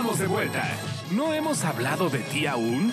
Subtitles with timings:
[0.00, 0.66] estamos de vuelta.
[1.10, 2.90] ¿No hemos hablado de ti aún?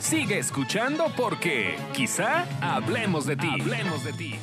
[0.00, 3.48] Sigue escuchando porque quizá hablemos de ti.
[3.58, 4.34] Hablemos de ti.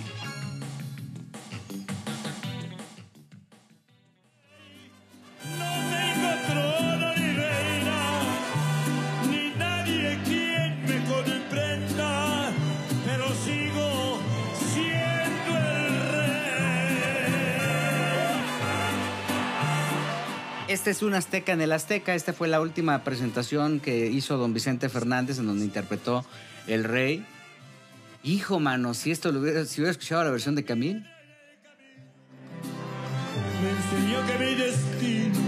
[20.84, 22.13] Este es un Azteca en el Azteca.
[22.13, 26.26] Esta fue la última presentación que hizo don Vicente Fernández en donde interpretó
[26.67, 27.26] El Rey.
[28.21, 31.05] Hijo, mano, si esto lo hubiera, si hubiera escuchado la versión de Camille.
[33.62, 35.40] Me enseñó que mi destino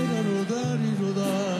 [0.00, 1.58] era rodar y rodar.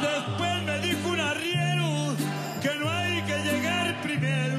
[0.00, 2.14] Después me dijo un arriero
[2.62, 4.58] que no hay que llegar primero,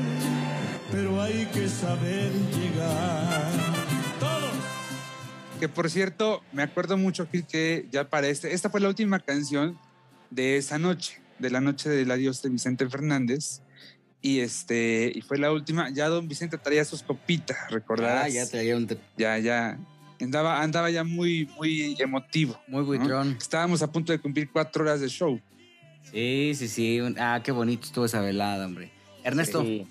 [0.91, 2.50] pero hay que saber
[5.61, 9.19] Que por cierto, me acuerdo mucho Gil, que ya para este, esta fue la última
[9.19, 9.77] canción
[10.31, 13.61] de esa noche, de la noche del adiós de Vicente Fernández.
[14.23, 18.25] Y este, y fue la última, ya don Vicente traía sus copitas, recordarás.
[18.25, 18.87] Ah, ya traía un...
[18.87, 19.77] te- ya, ya,
[20.19, 22.59] andaba, andaba ya muy, muy emotivo.
[22.67, 22.87] Muy ¿no?
[22.87, 23.37] buitrón.
[23.39, 25.39] Estábamos a punto de cumplir cuatro horas de show.
[26.11, 26.99] Sí, sí, sí.
[27.19, 28.91] Ah, qué bonito estuvo esa velada, hombre.
[29.23, 29.61] Ernesto.
[29.61, 29.85] Sí.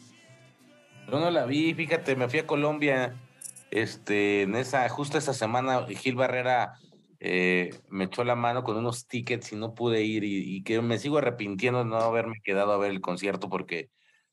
[1.08, 3.14] Yo no la vi, fíjate, me fui a Colombia.
[3.70, 6.74] Este, en esa, justo esa semana, Gil Barrera
[7.20, 10.24] eh, me echó la mano con unos tickets y no pude ir.
[10.24, 13.90] Y, y que me sigo arrepintiendo de no haberme quedado a ver el concierto porque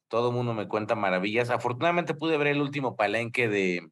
[0.08, 1.50] todo el mundo me cuenta maravillas.
[1.50, 3.90] Afortunadamente pude ver el último palenque de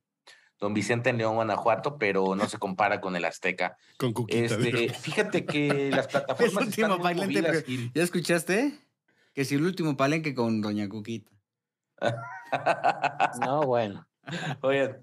[0.60, 3.78] Don Vicente en León, Guanajuato, pero no se compara con el Azteca.
[3.98, 4.56] Con Cuquita.
[4.56, 7.92] Este, fíjate que las El plataformas último están muy bailante, movidas, pero- Gil.
[7.94, 8.80] ¿Ya escuchaste?
[9.34, 11.30] Que si el último palenque con Doña Cuquita.
[13.42, 14.08] No, bueno.
[14.62, 15.00] Oigan,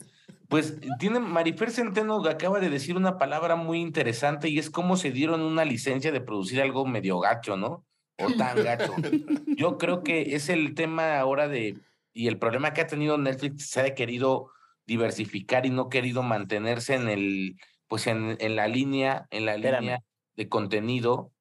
[0.53, 4.99] pues tiene Marifer Centeno que acaba de decir una palabra muy interesante y es cómo
[4.99, 7.87] se dieron una licencia de producir algo medio gacho, ¿no?
[8.19, 8.93] O tan gacho.
[9.57, 11.79] Yo creo que es el tema ahora de,
[12.13, 14.51] y el problema que ha tenido Netflix, se ha querido
[14.85, 17.57] diversificar y no querido mantenerse en el,
[17.89, 19.81] pues en, en la línea, en la Espérame.
[19.81, 20.03] línea
[20.37, 21.33] de contenido.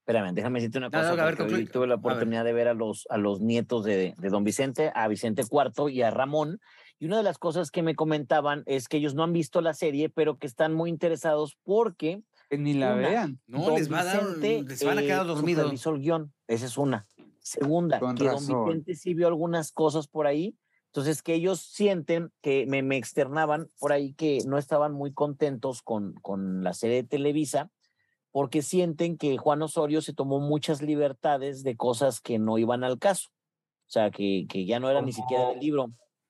[0.00, 1.14] Espérame, déjame decirte una cosa.
[1.14, 1.72] no, a ver, porque hoy concluye.
[1.72, 5.06] tuve la oportunidad de ver a los, a los nietos de, de don Vicente, a
[5.06, 6.58] Vicente IV y a Ramón.
[6.98, 9.74] Y una de las cosas que me comentaban es que ellos no han visto la
[9.74, 13.08] serie, pero que están muy interesados porque Que ni la Una.
[13.08, 13.40] vean.
[13.46, 15.86] No, les va a dar, Vicente, les van a quedar eh, dormidos.
[15.86, 16.32] el guion.
[16.46, 17.06] Esa es una.
[17.40, 18.48] Segunda, Con que razón.
[18.48, 20.56] don Vicente sí vio algunas cosas por ahí.
[20.86, 25.82] Entonces, que ellos sienten que me, me externaban por ahí que no estaban muy contentos
[25.82, 27.70] con, con la serie de Televisa,
[28.30, 32.98] porque sienten que Juan Osorio se tomó muchas libertades de cosas que no iban al
[32.98, 33.28] caso.
[33.86, 35.86] O sea, que, que ya no era ni siquiera del Como- libro.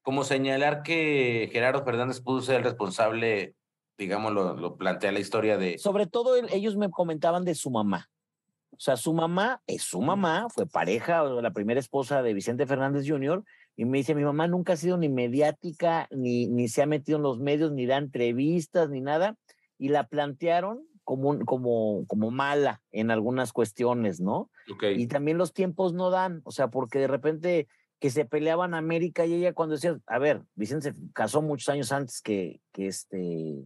[0.06, 3.56] Como señalar que Gerardo Fernández pudo ser el responsable,
[3.99, 7.72] digamos, lo, lo plantea la historia de Sobre todo el- ellos me comentaban de su
[7.72, 8.09] mamá.
[8.71, 12.66] O sea, su mamá es su mamá, fue pareja o la primera esposa de Vicente
[12.66, 13.43] Fernández Jr.
[13.75, 17.16] Y me dice, mi mamá nunca ha sido ni mediática, ni, ni se ha metido
[17.16, 19.34] en los medios, ni da entrevistas, ni nada.
[19.77, 24.50] Y la plantearon como, como, como mala en algunas cuestiones, ¿no?
[24.72, 24.84] Ok.
[24.97, 27.66] Y también los tiempos no dan, o sea, porque de repente
[27.99, 31.93] que se peleaban América y ella cuando decía, a ver, Vicente se casó muchos años
[31.93, 33.65] antes que, que este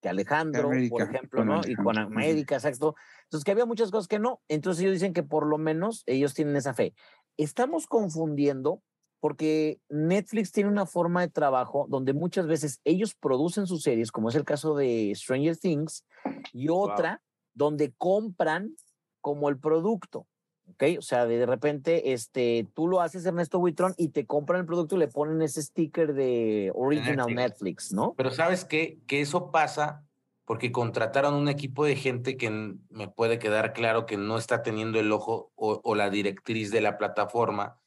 [0.00, 1.60] que Alejandro, por ejemplo, ¿no?
[1.66, 1.98] Y con.
[1.98, 2.94] América, exacto.
[3.24, 4.42] Entonces, que había muchas cosas que no.
[4.48, 6.94] Entonces, ellos dicen que por lo menos ellos tienen esa fe.
[7.38, 8.82] Estamos confundiendo
[9.20, 14.28] porque Netflix tiene una forma de trabajo donde muchas veces ellos producen sus series, como
[14.28, 16.04] es el caso de Stranger Things,
[16.52, 17.22] y otra
[17.54, 18.76] donde compran
[19.20, 20.26] como el producto.
[20.72, 20.84] ¿Ok?
[20.98, 24.96] O sea, de repente, este, tú lo haces, Ernesto Buitrón, y te compran el producto
[24.96, 27.36] y le ponen ese sticker de Original Netflix.
[27.36, 28.14] Netflix, ¿no?
[28.16, 28.98] Pero ¿sabes qué?
[29.06, 30.02] Que eso pasa
[30.44, 35.00] porque contrataron un equipo de gente que me puede quedar claro que no está teniendo
[35.00, 37.80] el ojo o, o la directriz de la plataforma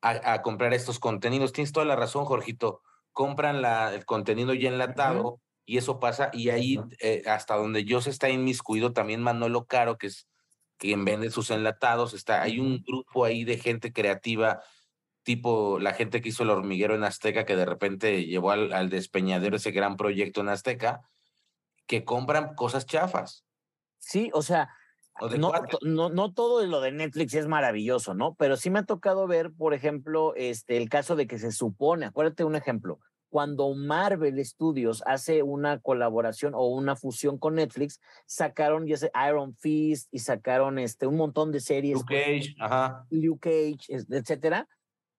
[0.00, 1.52] a, a comprar estos contenidos.
[1.52, 2.80] Tienes toda la razón, Jorgito.
[3.12, 6.30] Compran la, el contenido ya enlatado y eso pasa.
[6.32, 10.26] Y ahí, eh, hasta donde yo se está inmiscuido, también Manolo Caro, que es
[10.78, 14.62] quien vende sus enlatados, está, hay un grupo ahí de gente creativa
[15.26, 18.90] tipo la gente que hizo el hormiguero en Azteca, que de repente llevó al, al
[18.90, 21.02] despeñadero ese gran proyecto en Azteca,
[21.86, 23.44] que compran cosas chafas.
[23.98, 24.70] Sí, o sea,
[25.18, 25.50] O no,
[25.82, 28.36] no, no todo lo de Netflix es maravilloso, ¿no?
[28.36, 32.06] Pero sí me ha tocado ver, por ejemplo, este, el caso de que se supone,
[32.06, 33.00] acuérdate un ejemplo,
[33.36, 39.54] cuando Marvel Studios hace una colaboración o una fusión con Netflix, sacaron ya sé, Iron
[39.56, 43.04] Fist y sacaron este, un montón de series, Luke Cage, ajá.
[43.10, 44.66] Luke Cage, etcétera,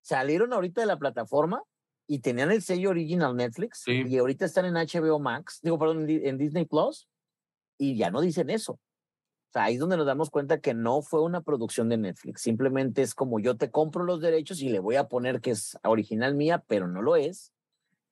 [0.02, 1.62] salieron ahorita de la plataforma
[2.08, 4.02] y tenían el sello original Netflix Sí.
[4.08, 7.08] y ahorita están en HBO Max, digo, perdón, en Disney Plus
[7.78, 8.72] y ya no dicen eso.
[8.74, 8.80] O
[9.54, 13.04] sea, ahí es donde nos damos cuenta que no fue una producción de Netflix, simplemente
[13.04, 16.34] es como yo te compro los derechos y le voy a poner que es original
[16.34, 17.54] mía, pero no lo es.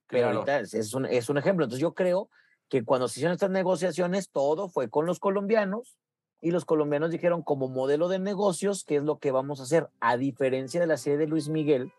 [0.08, 0.40] Pero Claro.
[0.40, 1.66] ahorita es, un, es un ejemplo.
[1.66, 2.30] Entonces yo creo
[2.70, 5.98] que cuando se hicieron estas negociaciones, todo fue con los colombianos
[6.42, 9.90] y los colombianos dijeron como modelo de negocios, ¿qué es lo que vamos a hacer?
[10.00, 11.92] A diferencia de la serie de Luis Miguel,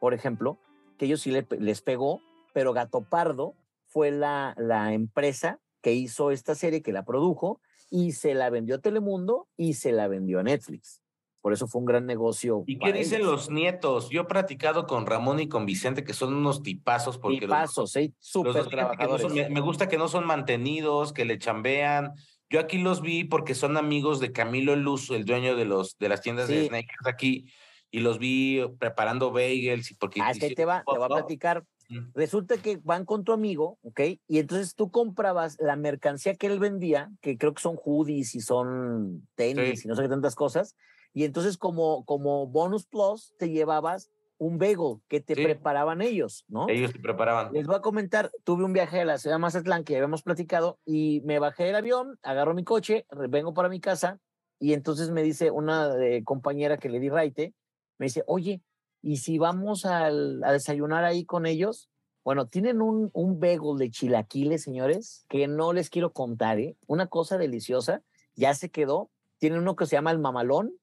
[0.00, 0.58] por ejemplo,
[0.98, 2.20] que ellos sí le les pegó,
[2.52, 3.54] pero Gato Pardo
[3.86, 7.60] fue la, la empresa que hizo esta serie, que la produjo
[7.90, 11.00] y se la vendió a Telemundo y se la vendió a Netflix.
[11.40, 12.64] Por eso fue un gran negocio.
[12.66, 13.30] ¿Y qué dicen ellos.
[13.30, 14.08] los nietos?
[14.10, 17.96] Yo he platicado con Ramón y con Vicente, que son unos tipazos, porque los- Tipazos,
[17.96, 18.12] ¿eh?
[18.16, 19.22] los súper dos, fíjate que no trabajadores.
[19.22, 22.14] son- me, me gusta que no son mantenidos, que le chambean.
[22.50, 26.08] Yo aquí los vi porque son amigos de Camilo Luz, el dueño de los de
[26.08, 26.66] las tiendas de Sí.
[26.68, 27.46] sneakers aquí,
[27.90, 31.64] y los vi preparando bagels y porque Ah, te va, te va a platicar.
[31.88, 32.10] Mm.
[32.14, 34.00] Resulta que van con tu amigo, ¿ok?
[34.26, 38.40] Y entonces tú comprabas la mercancía que él vendía, que creo que son hoodies y
[38.40, 39.86] son tenis Sí.
[39.86, 40.74] y no sé qué tantas cosas.
[41.16, 45.42] Y entonces como, como bonus plus te llevabas un bagel que te Sí.
[45.44, 46.68] preparaban ellos, ¿no?
[46.68, 47.54] Ellos se preparaban.
[47.54, 50.22] Les voy a comentar, tuve un viaje a la ciudad de Mazatlán que ya habíamos
[50.22, 54.20] platicado y me bajé del avión, agarro mi coche, vengo para mi casa
[54.60, 57.54] y entonces me dice una eh, compañera que le di raite,
[57.96, 58.60] me dice, oye,
[59.00, 61.88] ¿y si vamos al- a desayunar ahí con ellos?
[62.26, 66.76] Bueno, tienen un, un bagel de chilaquiles, señores, que no les quiero contar, ¿eh?
[66.86, 68.02] Una cosa deliciosa,
[68.34, 69.08] ya se quedó.
[69.38, 70.74] Tienen uno que se llama el mamalón,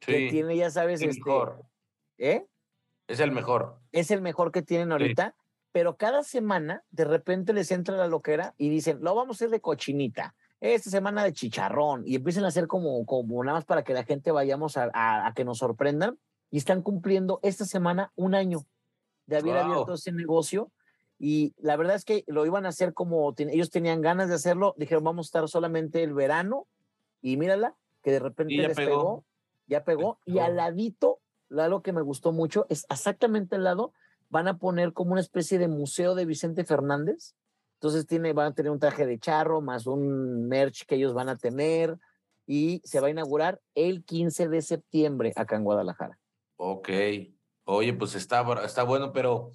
[0.00, 1.62] que tiene, ya sabes, el este, mejor.
[2.18, 2.46] ¿eh?
[3.08, 3.78] Es el mejor.
[3.92, 5.34] es el mejor que tienen ahorita,
[5.72, 9.50] pero cada semana de repente les entra la loquera y dicen, lo vamos a hacer
[9.50, 13.84] de cochinita, esta semana de chicharrón, y empiezan a hacer como, como nada más para
[13.84, 16.18] que la gente vayamos a, a- a que nos sorprendan,
[16.50, 18.64] y están cumpliendo esta semana un año
[19.26, 20.70] de haber abierto ese negocio,
[21.18, 24.34] y la verdad es que lo iban a hacer como ten- ellos tenían ganas de
[24.36, 26.66] hacerlo, dijeron, vamos a estar solamente el verano,
[27.20, 28.90] y mírala, que de repente les pegó.
[28.90, 29.24] pegó,
[29.66, 30.56] ya pegó, y al pegó.
[30.56, 31.20] ladito,
[31.50, 33.92] algo que me gustó mucho, es exactamente al lado,
[34.28, 37.34] van a poner como una especie de museo de Vicente Fernández.
[37.74, 41.28] Entonces tiene, van a tener un traje de charro más un merch que ellos van
[41.28, 41.98] a tener
[42.46, 46.18] y se va a inaugurar el 15 de septiembre acá en Guadalajara.
[46.56, 46.88] Ok.
[47.64, 49.50] Oye, pues está, está bueno, pero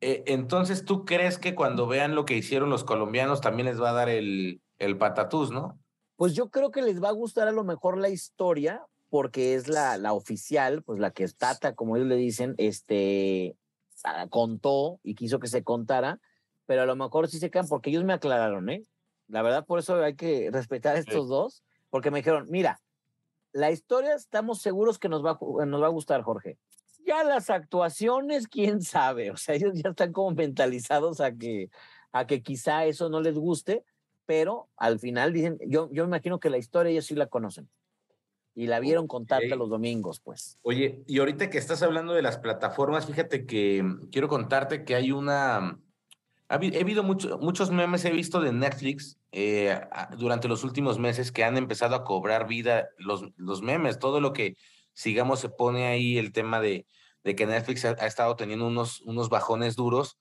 [0.00, 3.90] eh, entonces tú crees que cuando vean lo que hicieron los colombianos también les va
[3.90, 5.78] a dar el, el patatús, ¿no?
[6.16, 9.68] Pues yo creo que les va a gustar a lo mejor la historia porque es
[9.68, 13.56] la, la oficial, pues la que es Tata, como ellos le dicen, este,
[14.04, 16.20] ah, contó y quiso que se contara,
[16.66, 18.84] pero a lo mejor sí se quedan porque ellos me aclararon, ¿eh?
[19.28, 22.80] La verdad, por eso hay que respetar a estos dos, porque me dijeron, mira,
[23.52, 26.58] la historia estamos seguros que nos va, nos va a gustar, Jorge.
[27.04, 31.70] Ya las actuaciones, quién sabe, o sea, ellos ya están como mentalizados a que,
[32.12, 33.84] a que quizá eso no les guste,
[34.26, 37.68] pero al final dicen, yo, yo me imagino que la historia ellos sí la conocen.
[38.58, 39.58] Y la vieron con Tata Ok.
[39.58, 40.58] los domingos, pues.
[40.62, 44.94] Oye, y ahorita que estás hablando de las plataformas, fíjate que mm, quiero contarte que
[44.94, 45.58] hay una...
[45.58, 45.78] ha
[46.58, 49.78] habi- He habido mucho- muchos memes, he visto de Netflix eh,
[50.16, 54.32] durante los últimos meses que han empezado a cobrar vida los, los memes, todo lo
[54.32, 54.56] que
[54.94, 56.86] sigamos se pone ahí el tema de,
[57.24, 60.16] de que Netflix ha, ha estado teniendo unos, unos bajones duros.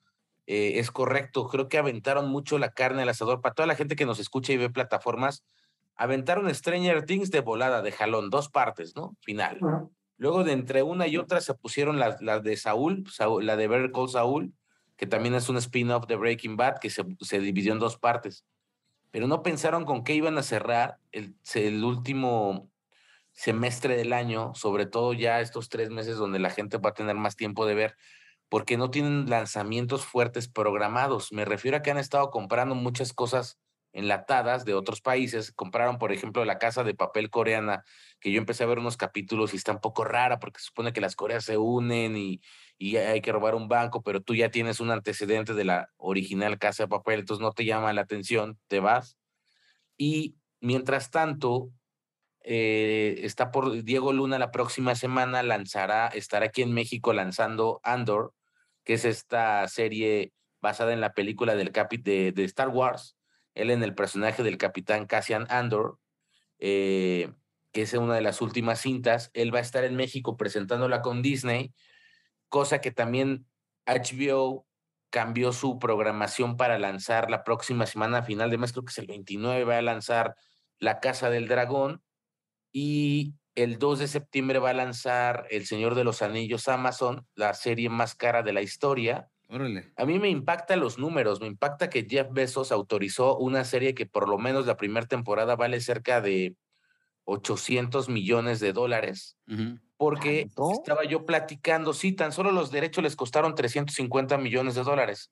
[0.45, 3.39] eh, es correcto, creo que aventaron mucho la carne al asador.
[3.39, 5.45] Para toda la gente que nos escucha y ve plataformas,
[5.95, 9.15] aventaron Stranger Things de volada, de jalón, dos partes, ¿no?
[9.21, 9.59] Final.
[10.17, 13.67] Luego de entre una y otra se pusieron las las de Saúl, Saúl- la de
[13.67, 14.53] Better Call Saúl,
[14.95, 18.45] que también es un spin-off de Breaking Bad, que se, se dividió en dos partes.
[19.11, 22.69] Pero no pensaron con qué iban a cerrar el, el último
[23.33, 27.15] semestre del año, sobre todo ya estos tres meses donde la gente va a tener
[27.15, 27.95] más tiempo de ver,
[28.47, 31.33] porque no tienen lanzamientos fuertes programados.
[31.33, 33.59] Me refiero a que han estado comprando muchas cosas
[33.95, 35.51] enlatadas de otros países.
[35.53, 37.83] Compraron, por ejemplo, la casa de papel coreana,
[38.19, 40.93] que yo empecé a ver unos capítulos y está un poco rara porque se supone
[40.93, 42.41] que las Coreas se unen y,
[42.77, 46.59] y hay que robar un banco, pero tú ya tienes un antecedente de la original
[46.59, 49.17] casa de papel, entonces no te llama la atención, te vas.
[49.97, 51.71] Y mientras tanto,
[52.41, 58.33] eh, está por Diego Luna la próxima semana lanzará, estará aquí en México lanzando Andor,
[58.83, 63.14] que es esta serie basada en la película del capi de, de Star Wars,
[63.55, 65.97] él en el personaje del capitán Cassian Andor,
[66.59, 67.31] eh,
[67.71, 71.21] que es una de las últimas cintas, él va a estar en México presentándola con
[71.21, 71.73] Disney,
[72.49, 73.47] cosa que también
[73.85, 74.65] HBO
[75.09, 79.07] cambió su programación para lanzar la próxima semana, final de mes, creo que es el
[79.07, 80.35] 29, va a lanzar
[80.77, 82.03] La Casa del Dragón,
[82.71, 87.53] y el 2 de septiembre va a lanzar El Señor de los Anillos Amazon, la
[87.53, 89.29] serie más cara de la historia.
[89.55, 89.93] Órale.
[89.95, 94.05] A mí me impacta los números, me impacta que Jeff Bezos autorizó una serie que
[94.05, 96.57] por lo menos la primera temporada vale cerca de
[97.23, 99.37] 800 millones de dólares,
[99.95, 100.71] porque ¿Tanto?
[100.73, 105.31] estaba yo platicando, sí, tan solo los derechos les costaron 350 millones de dólares.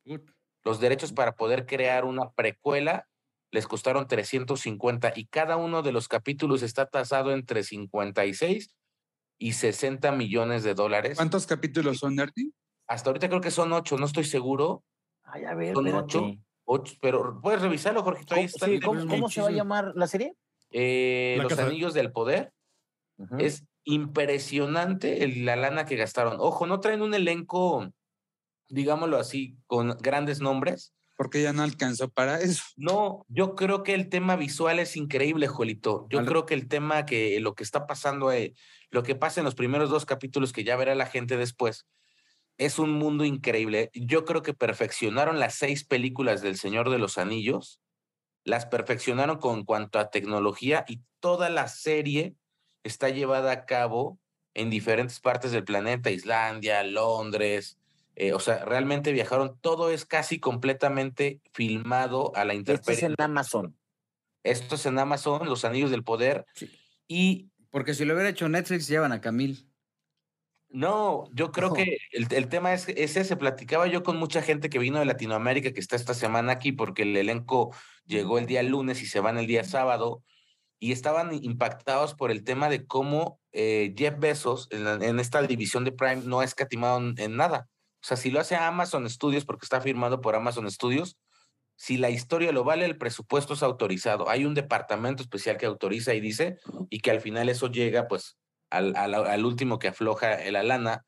[0.63, 3.09] Los derechos para poder crear una precuela
[3.51, 8.73] les costaron 350 y cada uno de los capítulos está tasado entre 56
[9.37, 11.17] y 60 millones de dólares.
[11.17, 12.53] ¿Cuántos capítulos son, Nerdy?
[12.93, 14.83] Hasta ahorita creo que son ocho, no estoy seguro.
[15.23, 16.17] Ay, a ver, Son espérate.
[16.17, 16.31] ocho.
[16.65, 18.01] Ocho, pero puedes revisarlo.
[18.07, 18.65] Ahí ¿Cómo, está.
[18.67, 20.35] sí, el- ¿cómo- cómo se va a llamar la serie?
[20.69, 22.53] Eh, La los casa- Anillos del Poder.
[23.39, 26.37] Es impresionante el- la lana que gastaron.
[26.39, 27.91] Ojo, no traen un elenco,
[28.69, 30.93] digámoslo así, con grandes nombres.
[31.17, 32.63] Porque ya no alcanzó para eso.
[32.75, 36.07] No, yo creo que el tema visual es increíble, Jolito.
[36.09, 38.53] Yo Al- creo que el tema que lo que está pasando, eh,
[38.89, 41.85] lo que pasa en los primeros dos capítulos que ya verá la gente después,
[42.65, 43.89] es un mundo increíble.
[43.93, 47.79] Yo creo que perfeccionaron las seis películas del Señor de los Anillos,
[48.43, 52.35] las perfeccionaron con cuanto a tecnología y toda la serie
[52.83, 54.19] está llevada a cabo
[54.53, 57.77] en diferentes partes del planeta, Islandia, Londres.
[58.15, 63.05] eh, o sea, realmente viajaron, todo es casi completamente filmado a la Este es intemperie.
[63.05, 63.77] en Amazon.
[64.43, 66.45] Esto es en Amazon, Los Anillos del Poder.
[66.53, 66.69] Sí.
[67.07, 69.67] Y Porque si lo hubiera hecho Netflix, llevan a Camil.
[70.73, 71.75] No, yo creo No.
[71.75, 73.37] que el, el tema es, es ese.
[73.37, 77.03] Platicaba yo con mucha gente que vino de Latinoamérica que está esta semana aquí porque
[77.03, 77.73] el elenco
[78.05, 80.23] llegó el día lunes y se van el día sábado
[80.79, 85.41] y estaban impactados por el tema de cómo eh, Jeff Bezos en, la- en esta
[85.43, 87.69] división de Prime no ha escatimado en, en nada.
[88.01, 91.17] O sea, si lo hace Amazon Studios porque está firmado por Amazon Studios,
[91.77, 94.27] si la historia lo vale, el presupuesto es autorizado.
[94.29, 96.57] Hay un departamento especial que autoriza y dice,
[96.89, 98.37] y que al final eso llega pues
[98.73, 101.05] al, al, al último que afloja la lana.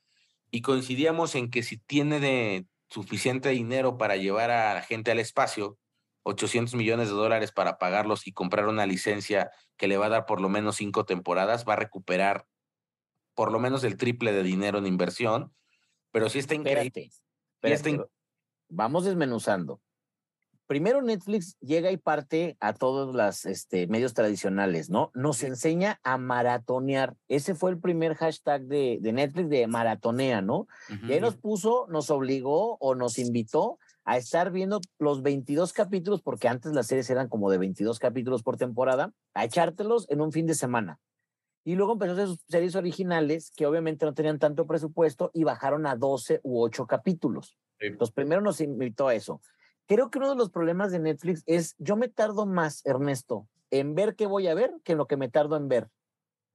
[0.52, 5.20] Y coincidíamos en que si tiene de suficiente dinero para llevar a la gente al
[5.20, 5.78] espacio,
[6.24, 10.26] 800 millones de dólares para pagarlos y comprar una licencia que le va a dar
[10.26, 12.48] por lo menos cinco temporadas, va a recuperar
[13.36, 15.54] por lo menos el triple de dinero en inversión.
[16.12, 16.88] Pero sí está increíble.
[16.88, 17.12] Espérate.
[17.64, 18.12] Y está espérate,
[18.70, 19.82] Vamos desmenuzando.
[20.68, 25.12] Primero Netflix llega y parte a todos los este, medios tradicionales, ¿no?
[25.14, 27.16] Nos enseña a maratonear.
[27.28, 30.68] Ese fue el primer hashtag de, de Netflix de maratonea, ¿no?
[31.08, 36.22] Y ahí nos puso, nos obligó o nos invitó a estar viendo los 22 capítulos,
[36.22, 40.32] porque antes las series eran como de 22 capítulos por temporada, a echártelos en un
[40.32, 41.00] fin de semana.
[41.64, 45.44] Y luego empezó a hacer sus series originales, que obviamente no tenían tanto presupuesto, y
[45.44, 47.58] bajaron a 12 u 8 capítulos.
[47.80, 47.88] Sí.
[47.88, 49.42] Entonces, primero nos invitó a eso.
[49.88, 53.94] Creo que uno de los problemas de Netflix es, yo me tardo más, Ernesto, en
[53.96, 55.90] ver qué voy a ver que en lo que me tardo en ver.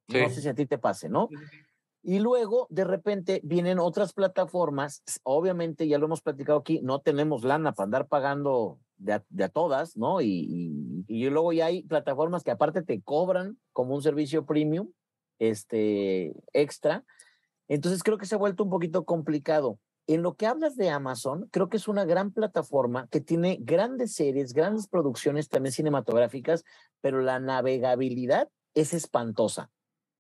[0.09, 0.35] No Sí.
[0.37, 1.29] sé si a ti te pase, ¿no?
[2.03, 5.03] Y luego, de repente, vienen otras plataformas.
[5.23, 9.45] Obviamente, ya lo hemos platicado aquí, no tenemos lana para andar pagando de a, de
[9.45, 10.21] a todas, ¿no?
[10.21, 14.93] Y, y, y luego ya hay plataformas que aparte te cobran como un servicio premium,
[15.39, 17.05] este, extra.
[17.69, 19.79] Entonces, creo que se ha vuelto un poquito complicado.
[20.11, 24.13] En lo que hablas de Amazon, creo que es una gran plataforma que tiene grandes
[24.13, 26.65] series, grandes producciones también cinematográficas,
[27.01, 29.71] pero la navegabilidad es espantosa.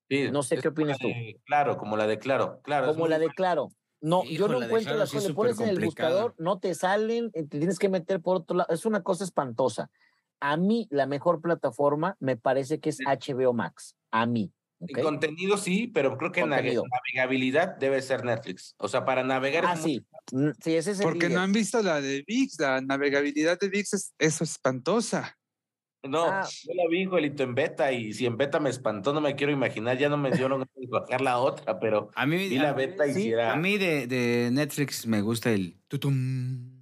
[0.09, 1.09] Sí, No sé es qué opinas tú.
[1.45, 2.61] Claro, como la de Claro.
[2.63, 3.35] como la de buena.
[3.35, 3.69] Claro.
[4.01, 5.33] No, yo no la encuentro las cosas.
[5.33, 8.73] pones en el buscador, no te salen, eh, te tienes que meter por otro lado.
[8.73, 9.91] Es una cosa espantosa.
[10.39, 13.97] A mí, la mejor plataforma me parece que es HBO Max.
[14.13, 14.53] A mí.
[14.81, 14.91] ¿Ok?
[14.97, 16.83] En contenido sí, pero creo que Contenido.
[16.91, 18.75] navegabilidad debe ser Netflix.
[18.79, 20.03] O sea, para navegar Ah, es sí.
[20.63, 23.93] Sí, ese es el Porque no han visto la de VIX, la navegabilidad de VIX
[23.95, 25.37] es, es espantosa.
[26.03, 26.49] No, Ah.
[26.65, 29.53] yo la vi, Joelito, en beta, y si en beta me espantó, no me quiero
[29.53, 30.31] imaginar, ya no me
[30.77, 33.53] de bajar la otra, pero A mí, vi la beta y sí, si era...
[33.53, 36.80] a mí de, de Netflix me gusta el tutum.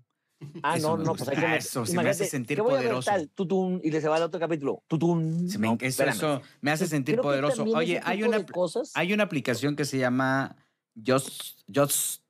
[0.62, 2.72] Ah, Eso no, no, pues hay que Ah, eso, se me hace sentir ¿qué voy
[2.72, 3.10] a ver poderoso.
[3.10, 3.80] tal?
[3.82, 4.82] Y le se va al otro capítulo.
[4.86, 5.48] Tutún.
[5.48, 7.64] Se me- No, eso, me hace sentir creo poderoso.
[7.64, 8.92] Oye, hay una, cosas.
[8.94, 10.56] hay una aplicación que se llama
[11.04, 12.22] Just, Just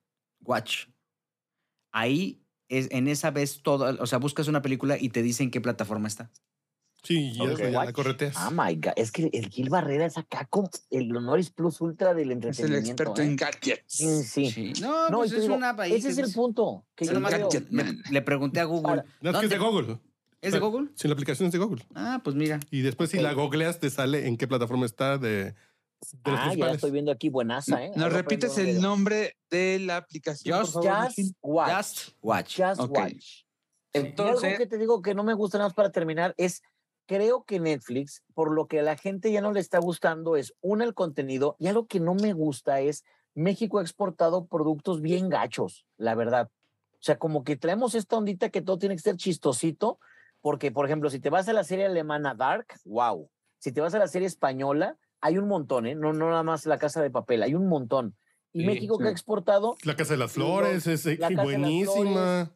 [0.42, 0.86] Watch.
[1.92, 5.60] Ahí, es, en esa ves todo, o sea, buscas una película y te dicen qué
[5.60, 6.30] plataforma está.
[7.02, 7.92] Sí, ya la Watch.
[7.92, 8.34] correteas.
[8.36, 8.92] Ah, my God.
[8.96, 12.32] Es que el Gil Barrera es acá con el Honoris Plus Ultra del Es el
[12.32, 12.90] entretenimiento.
[12.90, 13.24] experto ¿eh?
[13.24, 13.82] en gadgets.
[13.86, 14.50] Sí, sí.
[14.50, 14.72] Sí.
[14.82, 16.84] No, No, pues es digo, una ahí ese es el punto.
[16.96, 17.48] Que yo creo.
[17.70, 18.88] le, le pregunté a Google.
[18.90, 19.98] Ahora, No, es que es de ¿dónde- Google.
[20.40, 20.88] ¿Es de Google?
[20.94, 21.84] Sí, la aplicación es de Google.
[21.94, 22.60] Ah, pues mira.
[22.70, 25.54] Y después, si la googleas, te sale en qué plataforma está de, de
[26.24, 27.90] Ah, ya estoy viendo aquí buenaza, ¿eh?
[27.96, 31.34] ¿Nos repites el nombre de la aplicación, Just por favor, Just Gil?
[31.42, 31.70] Watch.
[31.76, 32.60] Just Watch.
[32.60, 32.96] Just Ok.
[32.98, 33.14] Watch.
[33.94, 36.62] Y algo Entonces, que te digo que no me gusta nada más para terminar es
[37.08, 40.54] creo que Netflix, por lo que a la gente ya no le está gustando, es
[40.60, 43.02] una el contenido y algo que no me gusta es
[43.34, 46.50] México ha exportado productos bien gachos, la verdad.
[46.92, 49.98] O sea, como que traemos esta ondita que todo tiene que ser chistosito,
[50.40, 53.30] porque, por ejemplo, si te vas a la serie alemana Dark, wow.
[53.58, 55.94] Si te vas a la serie española, hay un montón, ¿eh?
[55.94, 58.16] No, no nada más La Casa de Papel, hay un montón.
[58.52, 59.12] Y Sí, México que ha sí.
[59.12, 62.52] exportado, La Casa de las Sí, Flores es eh, La las buenísima.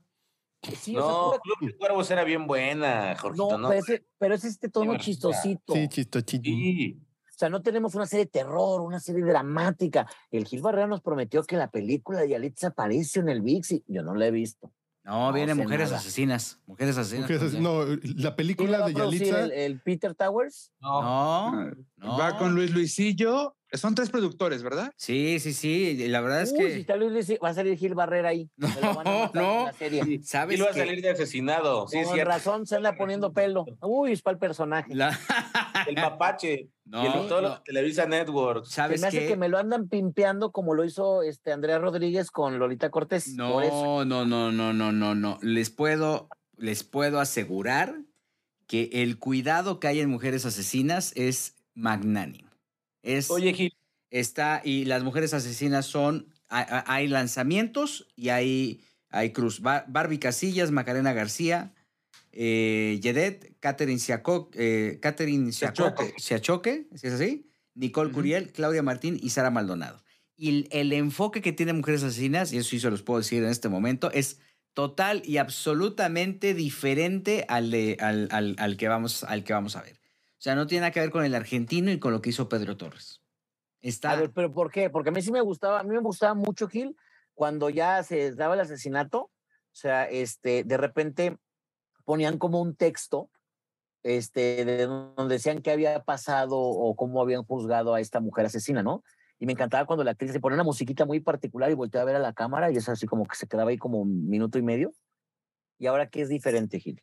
[0.62, 3.68] Sí, o sea, No, Club de Cuervos era bien buena, Jorgito, no, ¿no?
[3.68, 5.74] Pero, es, pero es este tono chistosito.
[5.74, 6.44] Sí, chisto, chisto.
[6.44, 7.00] Sí.
[7.02, 10.06] O sea, no tenemos una serie de terror, una serie dramática.
[10.30, 13.84] El Gil Barrera nos prometió que la película de Yalitza aparece en el VIX y
[13.88, 14.72] yo no la he visto.
[15.04, 15.98] No, No vienen sé mujeres nada.
[16.00, 16.60] asesinas.
[16.66, 17.28] Mujeres asesinas.
[17.28, 18.94] Mujeres no, la ¿Quién película de?
[18.94, 19.40] Yalitza.
[19.44, 20.70] ¿El, el Peter Towers?
[20.80, 21.02] No.
[21.50, 22.18] No, no.
[22.18, 23.56] Va con Luis Luisillo.
[23.72, 24.92] Son tres productores, ¿verdad?
[24.96, 26.06] Sí, sí, sí.
[26.08, 26.74] La verdad es Uy, que.
[26.74, 28.50] si está Luis Luis, va a salir Gil Barrera ahí.
[28.56, 29.64] Lo van a No, en no.
[29.66, 30.02] la serie.
[30.06, 31.88] Y ¿Sabes lo va a salir de asesinado.
[31.88, 32.30] Sí, Con cierto.
[32.32, 33.64] razón se anda poniendo pelo.
[33.80, 34.94] Uy, es para el personaje.
[34.94, 35.18] La-
[35.88, 36.68] El mapache.
[36.84, 37.62] No, y el todo lo no.
[37.62, 38.66] Televisa Network.
[38.66, 42.30] Se ¿Sabes me hace que me lo andan pimpeando como lo hizo este Andrea Rodríguez
[42.30, 43.34] con Lolita Cortés.
[43.36, 44.04] Por eso.
[44.04, 45.38] No, no, no, no, no, no, no.
[45.42, 47.96] Les puedo, les puedo asegurar
[48.68, 52.48] que el cuidado que hay en mujeres asesinas es magnánimo.
[53.02, 53.74] Es, Oye, Gil,
[54.10, 58.80] está, y las mujeres asesinas son, hay, lanzamientos y hay,
[59.10, 59.60] hay cruz.
[59.60, 61.72] Ba- Barbie Casillas, Macarena García,
[62.32, 64.00] eh, Yedet, Catherine,
[64.54, 65.52] eh, Catherine Siaco-
[65.96, 66.14] Siachoque.
[66.18, 67.46] Siachoque, ¿sí es así?
[67.74, 68.12] Nicole.
[68.12, 70.02] Curiel, Claudia Martín y Sara Maldonado.
[70.36, 73.42] Y el, el enfoque que tiene Mujeres Asesinas, y eso sí se los puedo decir
[73.42, 74.38] en este momento, es
[74.74, 79.82] total y absolutamente diferente al, de- al, al- al que vamos, al que vamos a
[79.82, 80.00] ver.
[80.42, 82.48] O sea, no tiene nada que ver con el argentino y con lo que hizo
[82.48, 83.20] Pedro Torres.
[83.80, 84.10] Está.
[84.10, 84.90] A ver, pero ¿por qué?
[84.90, 86.96] Porque a mí sí me gustaba, a mí me gustaba mucho Gil
[87.32, 89.30] cuando ya se daba el asesinato, o
[89.70, 91.38] sea, este, de repente
[92.04, 93.30] ponían como un texto,
[94.02, 98.82] este, de donde decían qué había pasado o cómo habían juzgado a esta mujer asesina,
[98.82, 99.04] ¿no?
[99.38, 102.06] Y me encantaba cuando la actriz se ponía una musiquita muy particular y volteaba a
[102.06, 104.58] ver a la cámara y es así como que se quedaba ahí como un minuto
[104.58, 104.92] y medio.
[105.78, 107.00] Y ahora qué es diferente, Gil.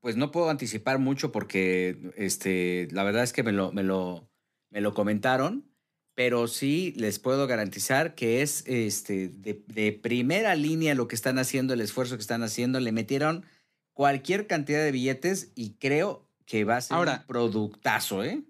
[0.00, 4.30] Pues no puedo anticipar mucho porque este, la verdad es que me lo, me lo,
[4.70, 5.70] me lo comentaron,
[6.14, 11.38] pero sí les puedo garantizar que es este, de, de primera línea lo que están
[11.38, 12.80] haciendo, el esfuerzo que están haciendo.
[12.80, 13.44] Le metieron
[13.92, 18.42] cualquier cantidad de billetes y creo que va a ser Ahora- un productazo, ¿eh?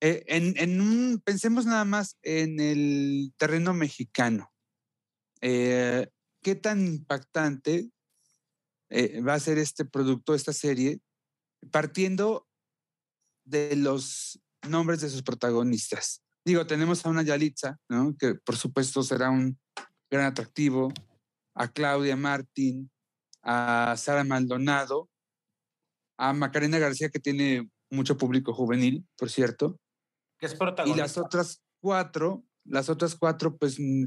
[0.00, 4.52] Eh, en, en un, pensemos nada más en el terreno mexicano.
[5.40, 6.06] Eh,
[6.40, 7.90] ¿Qué tan impactante
[8.90, 11.00] eh, va a ser este producto, esta serie,
[11.70, 12.46] partiendo
[13.44, 16.22] de los nombres de sus protagonistas?
[16.44, 18.16] Digo, tenemos a una Yalitza, ¿no?
[18.18, 19.58] que por supuesto será un
[20.10, 20.92] gran atractivo,
[21.54, 22.90] a Claudia Martín,
[23.42, 25.10] a Sara Maldonado,
[26.16, 29.78] a Macarena García, que tiene mucho público juvenil, por cierto,
[30.38, 31.02] que es y protagonista.
[31.02, 34.04] las otras cuatro, las otras cuatro, pues, mm,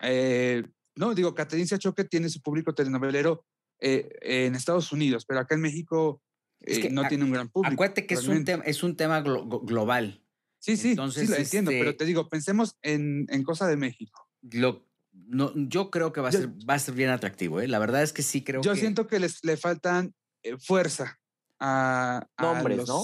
[0.00, 0.64] eh,
[0.96, 3.44] no, digo, Caterina Choque tiene su público telenovelero
[3.80, 6.22] eh, en Estados Unidos, pero acá en México
[6.60, 7.72] Es eh, que no a- tiene un gran público.
[7.74, 10.22] Acuérdate que es un, tema, es un tema glo- glo- global.
[10.58, 13.76] Sí, sí, entonces, sí, lo entiendo, pero este- te digo, pensemos en, en cosa de
[13.76, 14.28] México.
[14.42, 17.68] Lo- no, yo creo que va a, Yo- ser, va a ser bien atractivo, ¿eh?
[17.68, 18.80] La verdad es que sí creo Yo que...
[18.80, 21.18] siento que les le faltan eh, fuerza
[21.58, 23.02] a, a Nombres, ¿no?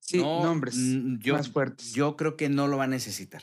[0.00, 0.76] Sí, No, nombres
[1.20, 1.92] yo, más fuertes.
[1.94, 3.42] Yo creo que no lo va a necesitar.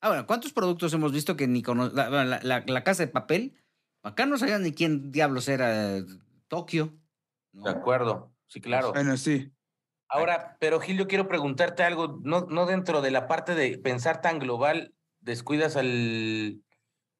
[0.00, 1.96] Ahora, ¿cuántos productos hemos visto que ni conocen?
[1.96, 3.54] La, la- la- la casa de papel,
[4.02, 6.04] acá no sabían ni quién diablos era eh,
[6.48, 6.98] Tokio.
[7.52, 7.64] ¿no?
[7.64, 8.92] De acuerdo, sí, claro.
[8.92, 9.52] Bueno, sí.
[10.08, 14.20] Ahora, pero Gil, yo quiero preguntarte algo, no, no dentro de la parte de pensar
[14.20, 16.62] tan global, ¿descuidas al,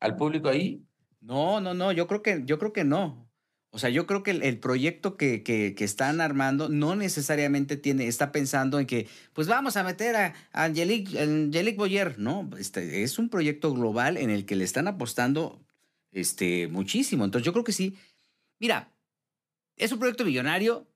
[0.00, 0.84] al público ahí?
[1.20, 3.30] No, no, no, yo creo que, yo creo que no.
[3.72, 7.76] O sea, yo creo que el, el proyecto que, que- que están armando no necesariamente
[7.76, 12.18] tiene, está pensando en que, pues vamos a meter a, a Angelique, Angelique Boyer.
[12.18, 15.64] No, este, es un proyecto global en el que le están apostando
[16.12, 17.24] este, muchísimo.
[17.24, 17.96] Entonces, yo creo que sí.
[18.58, 18.92] Mira,
[19.76, 20.86] es un proyecto millonario.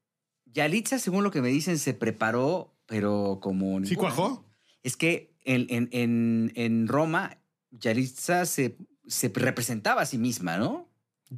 [0.46, 3.78] Yalitza, según lo que me dicen, se preparó, pero como...
[3.84, 3.96] ¿Sí ninguna.
[4.14, 4.44] cuajó?
[4.82, 7.38] Es que en, en, en, en Roma,
[7.70, 10.88] Yalitza se, se representaba a sí misma, ¿no?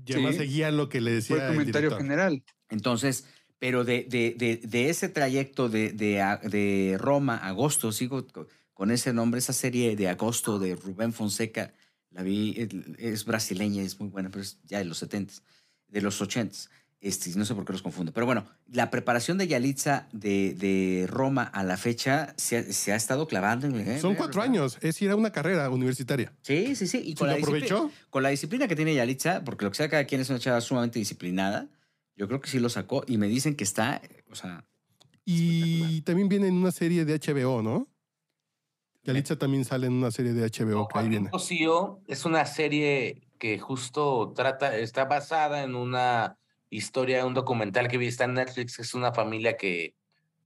[0.05, 0.39] Y además Sí.
[0.41, 2.43] seguía lo que le decía Fue el comentario general.
[2.69, 3.27] Entonces,
[3.59, 8.49] pero de, de, de, de ese trayecto de, de, a- de Roma, agosto, sigo co-
[8.75, 11.73] con ese nombre, esa serie de agosto de Rubén Fonseca,
[12.17, 15.35] la vi, es- es brasileña, es muy buena, pero es ya de los 70,
[15.89, 16.57] de los 80.
[16.99, 18.11] Este, no sé por qué los confundo.
[18.13, 22.91] Pero bueno, la preparación de Yalitza de, de Roma a la fecha se ha, se
[22.93, 23.67] ha estado clavando.
[23.67, 24.79] en- eh, Son cuatro años.
[24.81, 26.33] Es ir a una carrera universitaria.
[26.41, 26.99] Sí, sí, sí.
[27.05, 27.91] Y ¿Se con lo la, aprovechó?
[28.09, 30.61] con la disciplina que tiene Yalitza, porque lo que sea, cada quien es una chava
[30.63, 31.69] sumamente disciplinada,
[32.17, 34.01] yo creo que sí lo sacó y me dicen que está,
[34.31, 34.65] o sea,
[35.27, 37.89] Y también viene en una serie de HBO, ¿no?
[39.07, 41.31] Yalitza también sale en una serie de HBO que ahí viene.
[41.31, 46.39] Cosío es una serie que justo trata, está basada en una
[46.71, 49.95] historia, un documental que vi, está en Netflix, es una familia que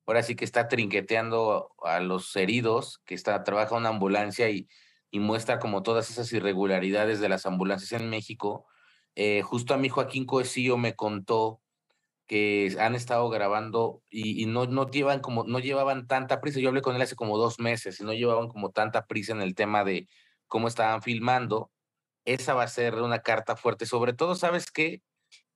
[0.06, 4.68] ahora sí que está trinqueteando a los heridos, que está, trabaja una ambulancia y,
[5.12, 8.66] muestra como todas esas irregularidades de las ambulancias en México.
[9.16, 11.60] Eh, justo a mí Joaquín Coesío me contó
[12.30, 16.60] que han estado grabando y, y, no, no, llevan como, no llevaban tanta prisa.
[16.60, 19.42] Yo hablé con él hace como dos meses y no llevaban como tanta prisa en
[19.42, 20.06] el tema de
[20.46, 21.72] cómo estaban filmando.
[22.24, 23.84] Esa va a ser una carta fuerte.
[23.84, 25.02] Sobre todo, ¿sabes qué?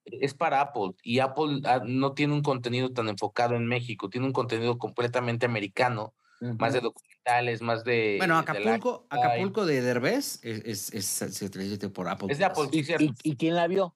[0.04, 4.26] Es para Apple y Apple ah, no tiene un contenido tan enfocado en México, tiene
[4.26, 6.58] un contenido completamente americano, uh -huh.
[6.58, 8.16] más de documentales, más de...
[8.18, 12.32] Bueno, Acapulco, de Acapulco de Derbez es, es, es, por Apple.
[12.32, 13.94] Es de Apple, ¿Y, sí, ¿Y, ¿Y, quién la vio?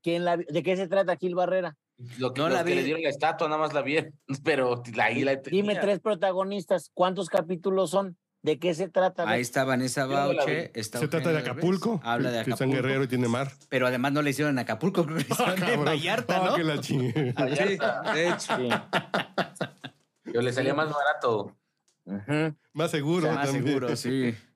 [0.00, 1.76] ¿Quién la, ¿De qué se trata Gil Barrera?
[2.18, 2.70] Lo que, no la vi.
[2.70, 3.98] que le dieron la estatua, nada más la vi,
[4.44, 8.16] pero ahí la Dime tres protagonistas, ¿cuántos capítulos son?
[8.42, 9.28] ¿De qué se trata?
[9.28, 10.70] Ahí está Vanessa Bauche.
[10.74, 12.00] Está se trata de Acapulco.
[12.02, 12.56] Habla de que Acapulco.
[12.56, 13.52] San Guerrero y tiene mar.
[13.68, 16.52] Pero además no le hicieron en Acapulco, creo que le hicieron en Vallarta, ¿no?
[16.52, 17.12] Oh, que la chingue.
[17.12, 17.78] Sí,
[18.14, 18.56] de hecho.
[18.56, 18.68] Sí.
[20.32, 21.54] Yo le salía más barato.
[22.04, 22.56] Uh -huh.
[22.72, 23.26] Más seguro.
[23.26, 23.66] O sea, más también.
[23.66, 24.34] seguro, sí.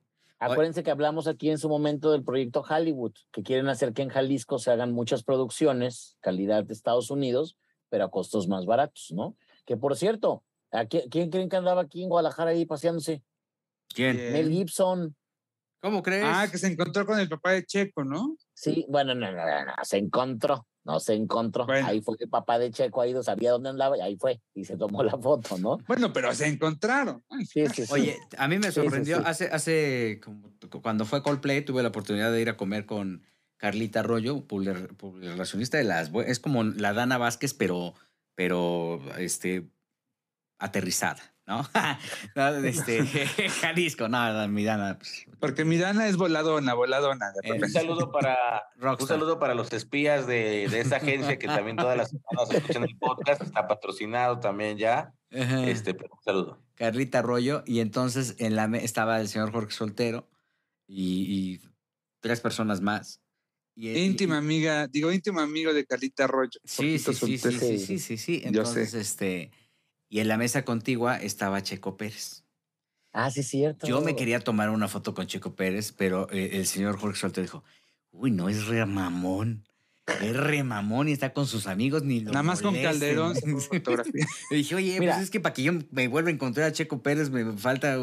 [0.51, 4.09] Acuérdense que hablamos aquí en su momento del proyecto Hollywood, que quieren hacer que en
[4.09, 7.57] Jalisco se hagan muchas producciones, calidad de Estados Unidos,
[7.89, 9.35] pero a costos más baratos, ¿no?
[9.65, 13.23] Que por cierto, ¿a quién, quién creen que andaba aquí en Guadalajara ahí paseándose?
[13.89, 14.17] ¿Quién?
[14.33, 15.15] Mel Gibson.
[15.81, 16.25] ¿Cómo crees?
[16.25, 18.35] Ah, que se encontró con el papá de Checo, ¿no?
[18.53, 21.65] Sí, bueno, no, no, no, no se encontró, no se encontró.
[21.65, 21.87] Bueno.
[21.87, 24.63] Ahí fue el papá de Checo, ha ido, sabía dónde andaba y ahí fue, y
[24.63, 25.79] se tomó la foto, ¿no?
[25.87, 27.23] Bueno, pero se encontraron.
[27.47, 27.91] Sí, sí, sí.
[27.91, 29.29] Oye, a mí me sorprendió, sí, sí.
[29.29, 33.23] hace, hace como, cuando fue Coldplay, tuve la oportunidad de ir a comer con
[33.57, 34.45] Carlita Arroyo,
[35.19, 37.95] relacionista de las, es como la Dana Vázquez, pero,
[38.35, 39.69] pero, este,
[40.59, 41.34] aterrizada.
[42.35, 42.47] ¿no?
[42.63, 43.05] este,
[43.61, 44.97] Jalisco, no, mi Dana.
[44.97, 47.27] Pues, Porque mi Dana es voladona, voladona.
[47.43, 49.01] Eh, un saludo para Rockstar.
[49.01, 52.83] un saludo para los espías de, de esa agencia que también todas las semanas escuchan
[52.83, 55.13] el podcast, está patrocinado también ya.
[55.29, 56.59] Este, un saludo.
[56.75, 60.27] Carlita Arroyo, y entonces en la estaba el señor Jorge Soltero
[60.87, 61.61] y, y
[62.21, 63.21] tres personas más.
[63.75, 66.59] Y, íntima y, amiga, digo íntima amigo de Carlita Arroyo.
[66.63, 69.51] Sí, sí sí sí, sí, sí, sí, sí, Entonces, este
[70.15, 72.45] y en la mesa contigua estaba Checo Pérez.
[73.11, 73.85] Ah, sí, cierto.
[73.85, 77.43] Yo me quería tomar una foto con Checo Pérez, pero eh, el señor Jorge Soltero
[77.43, 77.63] dijo,
[78.11, 79.65] uy, no, es re mamón.
[80.21, 82.91] Es re mamón y está con sus amigos ni lo Nada más molesten.
[82.91, 83.33] con Calderón.
[84.51, 86.71] Le dije, oye, Mira, pues es que para que yo me vuelva a encontrar a
[86.71, 87.97] Checo Pérez me falta,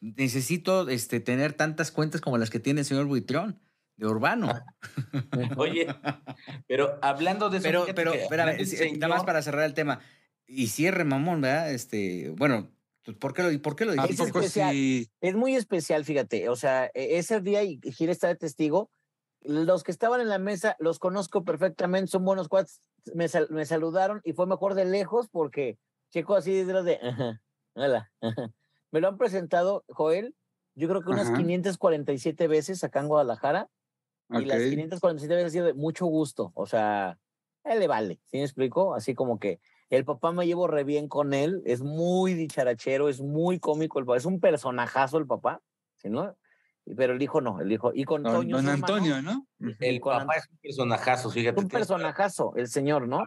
[0.00, 3.60] necesito este, tener tantas cuentas como las que tiene el señor Buitrón
[3.96, 4.52] de Urbano.
[5.56, 5.86] Oye,
[6.66, 7.62] pero hablando de eso.
[7.62, 8.56] Pero, pero, espérame,
[8.98, 10.00] nada más para cerrar el tema
[10.46, 11.72] y cierre mamón, ¿verdad?
[11.72, 12.70] Este, bueno,
[13.18, 14.24] ¿por qué lo, por qué lo es dijiste?
[14.24, 15.10] especial, sí.
[15.20, 16.48] es muy especial, fíjate.
[16.48, 18.90] O sea, e, ese día, y Gil está de testigo,
[19.44, 22.80] los que estaban en la mesa los conozco perfectamente, son buenos cuates,
[23.14, 25.78] me, sal, me saludaron y fue mejor de lejos porque
[26.10, 27.40] Checo así detrás de, ajá,
[27.74, 28.52] hola, ajá.
[28.90, 30.34] me lo han presentado, Joel,
[30.74, 31.38] yo creo que unas ajá.
[31.38, 33.68] 547 veces acá en Guadalajara,
[34.28, 34.42] okay.
[34.42, 37.18] y las 547 veces ha sido de mucho gusto, o sea,
[37.64, 38.94] él le vale, ¿sí me explico?
[38.94, 39.60] Así como que
[39.92, 44.06] el papá me llevo re bien con él, es muy dicharachero, es muy cómico, el
[44.06, 45.60] papá, es un personajazo el papá,
[45.96, 46.34] ¿sí, no?
[46.96, 47.92] Pero el hijo no, el hijo.
[47.94, 48.56] Y con don, Toño.
[48.56, 49.46] Don Antonio, ¿no?
[49.80, 51.60] El papá es un personajazo, fíjate.
[51.60, 53.26] Un personajazo, el señor, ¿no?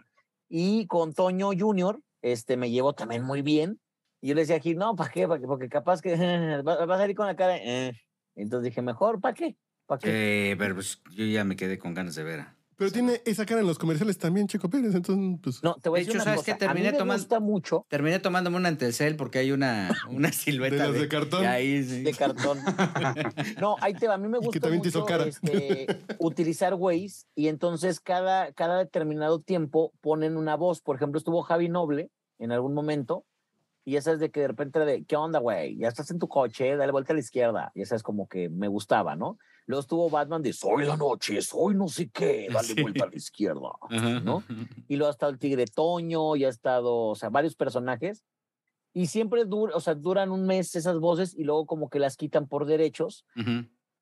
[0.49, 3.79] Y con Toño Junior, este, me llevo también muy bien.
[4.19, 5.27] Y yo le decía aquí, no, ¿para qué?
[5.27, 6.15] Porque capaz que
[6.67, 7.57] va, a salir con la cara.
[7.57, 7.93] Eh.
[8.35, 9.55] Entonces dije, mejor, ¿para qué?
[9.85, 10.51] ¿Para qué?
[10.51, 12.54] Eh, pero pues yo ya me quedé con ganas de ver.
[12.77, 15.63] Pero tiene esa cara en los comerciales también, Checo Pérez, entonces, pues...
[15.63, 16.53] No, te voy a decir de hecho, una ¿sabes cosa.
[16.53, 17.85] que terminé a mí me tomando, gusta mucho.
[17.89, 21.43] Terminé tomándome una Antelcel porque hay una, una silueta ¿De las de cartón?
[21.43, 22.03] y ahí, sí.
[22.03, 22.59] De cartón.
[23.61, 24.15] no, ahí te va.
[24.15, 25.25] A mí me gusta también te hizo mucho cara.
[25.25, 25.87] este,
[26.19, 30.81] utilizar Waze y entonces cada, cada determinado tiempo ponen una voz.
[30.81, 33.25] Por ejemplo, estuvo Javi Noble en algún momento
[33.85, 35.77] y ya sabes de que de repente era de, ¿qué onda, güey?
[35.77, 37.71] Ya estás en tu coche, dale vuelta a la izquierda.
[37.75, 39.37] Y esa es como que me gustaba, ¿no?
[39.67, 42.81] Luego estuvo Batman de, soy la noche, soy no sé qué, dale Sí.
[42.81, 44.19] vuelta a la izquierda, Ajá.
[44.19, 44.43] ¿no?
[44.87, 48.23] Y luego ha estado el Tigre Toño, y ha estado, o sea, varios personajes.
[48.93, 52.15] Y siempre dura, o sea, duran un mes esas voces y luego como que las
[52.15, 53.25] quitan por derechos.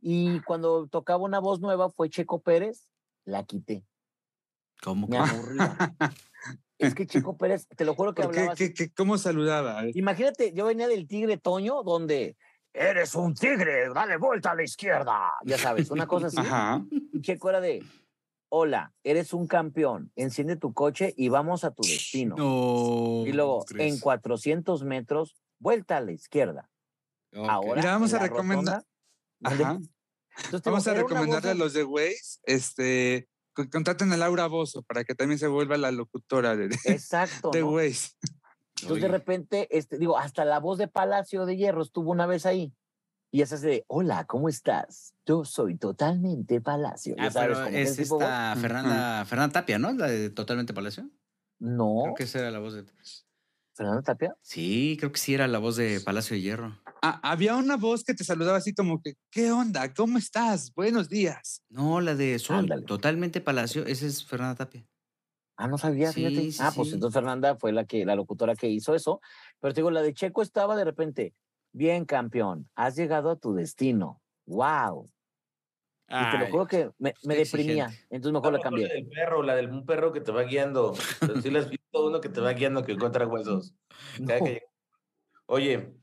[0.02, 2.92] Y cuando tocaba una voz nueva fue Checo Pérez,
[3.24, 3.86] la quité.
[4.84, 5.08] ¿Cómo?
[5.08, 5.78] Me aburría.
[6.78, 8.58] es que Checo Pérez, te lo juro que ¿Por qué, hablaba.
[8.98, 9.84] ¿Cómo saludaba?
[9.94, 12.36] Imagínate, yo venía del Tigre Toño, donde
[12.74, 15.34] eres un tigre, dale vuelta a la izquierda.
[15.46, 16.38] Ya sabes, una cosa así.
[16.40, 16.84] Ajá.
[17.24, 17.84] Era de,
[18.50, 22.36] hola, eres un campeón, enciende tu coche y vamos a tu destino.
[22.36, 23.24] No.
[23.26, 26.70] y luego, en 400 metros, vuelta a la izquierda.
[27.34, 28.84] Ahora, Mira, vamos a recomendar-
[29.42, 29.80] rotonda.
[30.36, 33.28] Entonces, Vamos a recomendarle a los de Waze, este,
[33.72, 37.52] contraten a Laura Bozo para que también se vuelva la locutora de, de, Exacto.
[37.52, 37.70] de ¿no?
[37.72, 38.10] Waze.
[38.84, 39.12] Entonces, Oye.
[39.12, 42.74] de repente, este, digo, hasta la voz de Palacio de Hierro estuvo una vez ahí.
[43.32, 45.16] Y esa hace de, hola, ¿cómo estás?
[45.26, 47.16] Yo soy totalmente Palacio.
[47.18, 49.92] Ah, sabes, pero es esta Fernanda, Fernanda Tapia, ¿no?
[49.92, 51.10] La de Totalmente Palacio.
[51.58, 52.86] No, Creo que esa era la voz de.
[53.74, 54.36] Fernando Tapia.
[54.42, 56.80] Sí, creo que sí era la voz de Palacio de Hierro.
[57.02, 59.92] Ah, había una voz que te saludaba así como que, ¿qué onda?
[59.96, 60.72] ¿Cómo estás?
[60.76, 61.64] Buenos días.
[61.70, 62.86] No, la de Sol, Ándale.
[62.86, 64.86] Totalmente Palacio, esa es Fernanda Tapia.
[65.56, 66.52] Ah, no sabía, Sí, fíjate.
[66.52, 66.96] sí, ah, pues sí.
[66.96, 69.22] entonces Fernanda fue la que, la locutora que hizo eso.
[69.60, 71.36] Pero te digo, la de Checo estaba de repente,
[71.72, 74.22] bien campeón, has llegado a tu destino.
[74.48, 75.10] Wow.
[76.10, 77.86] Y te lo Ay, juro que me, me está deprimía.
[78.10, 78.88] Entonces mejor la La cambié.
[78.88, 80.94] del perro, la del un perro que te va guiando.
[81.42, 83.74] Si le has visto uno que te va guiando que encuentra huesos.
[84.28, 84.46] Cada No.
[84.46, 84.66] que llega-
[85.46, 85.94] Oye,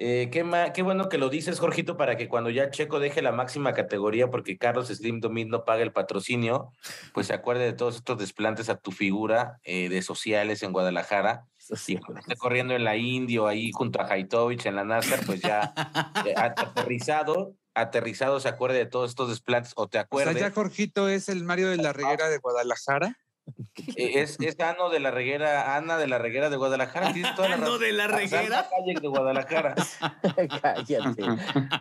[0.00, 3.20] eh, qué, ma- qué bueno que lo dices, Jorgito, para que cuando ya Checo deje
[3.20, 6.72] la máxima categoría, porque Carlos Slim Domit no paga el patrocinio,
[7.12, 11.44] pues se acuerde de todos estos desplantes a tu figura eh, de sociales en Guadalajara.
[11.88, 15.40] Y cuando esté corriendo en la Indio, ahí junto a Haitovich en la NASCAR, pues
[15.42, 15.74] ya
[16.26, 21.08] eh, aterrizado, aterrizado se acuerde de todos estos desplantes, o te O sea, ya Jorgito
[21.08, 23.16] es el Mario de la Reguera de Guadalajara.
[23.96, 27.12] Eh, Es, es Ano de la Reguera, Ana de la Reguera de Guadalajara.
[27.52, 28.68] Ano de la Reguera.
[29.00, 29.74] De Guadalajara.
[30.62, 31.22] Cállate.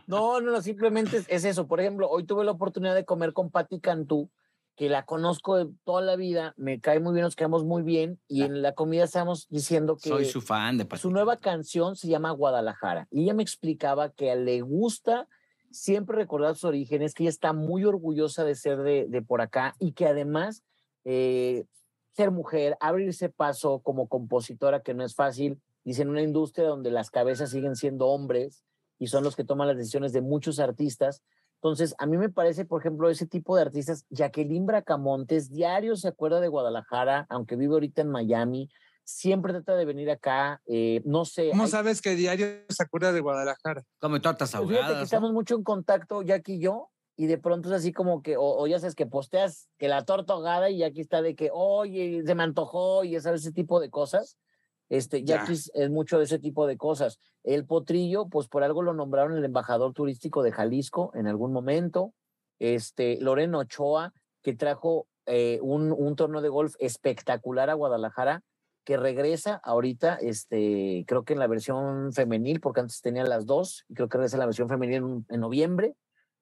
[0.08, 1.68] No, no, no, simplemente es, es eso.
[1.68, 4.30] Por ejemplo, hoy tuve la oportunidad de comer con Patti Cantú,
[4.76, 8.20] que la conozco de toda la vida, me cae muy bien, nos quedamos muy bien,
[8.28, 11.08] y en la comida estábamos diciendo que Soy su fan de su Pati.
[11.10, 13.08] nueva canción se llama Guadalajara.
[13.12, 15.28] Y ella me explicaba que le gusta
[15.72, 19.76] siempre recordar sus orígenes, que ella está muy orgullosa de ser de, de por acá
[19.80, 20.64] y que además
[21.10, 21.64] eh,
[22.12, 26.92] ser mujer, abrirse paso como compositora, que no es fácil, dice en una industria donde
[26.92, 28.66] las cabezas siguen siendo hombres
[29.00, 31.24] y son los que toman las decisiones de muchos artistas.
[31.62, 36.10] Entonces, a mí me parece, por ejemplo, ese tipo de artistas, Jacqueline Bracamontes, diario se
[36.10, 38.70] acuerda de Guadalajara, aunque vive ahorita en Miami,
[39.06, 41.52] siempre trata de venir acá, eh, no sé.
[41.52, 43.82] ¿Cómo hay- sabes que diario se acuerda de Guadalajara?
[44.00, 44.98] Come tortas pues fíjate que ahogadas.
[44.98, 45.04] ¿no?
[45.06, 48.44] estamos mucho en contacto, Jackie y yo, y de pronto es así como que, o,
[48.44, 52.22] o ya sabes que posteas que la torta ahogada y aquí está de que, oye,
[52.24, 54.38] se me antojó y ya sabes, ese tipo de cosas.
[54.90, 55.38] Este, Ya.
[55.40, 57.20] Jackie es, es mucho de ese tipo de cosas.
[57.44, 62.14] El potrillo, pues por algo lo nombraron el embajador turístico de Jalisco en algún momento.
[62.60, 68.44] Este, Loreno Ochoa, que trajo eh, un, un torneo de golf espectacular a Guadalajara,
[68.86, 73.84] que regresa ahorita, este, creo que en la versión femenil, porque antes tenía las dos,
[73.90, 75.96] y creo que regresa en la versión femenil en, en noviembre.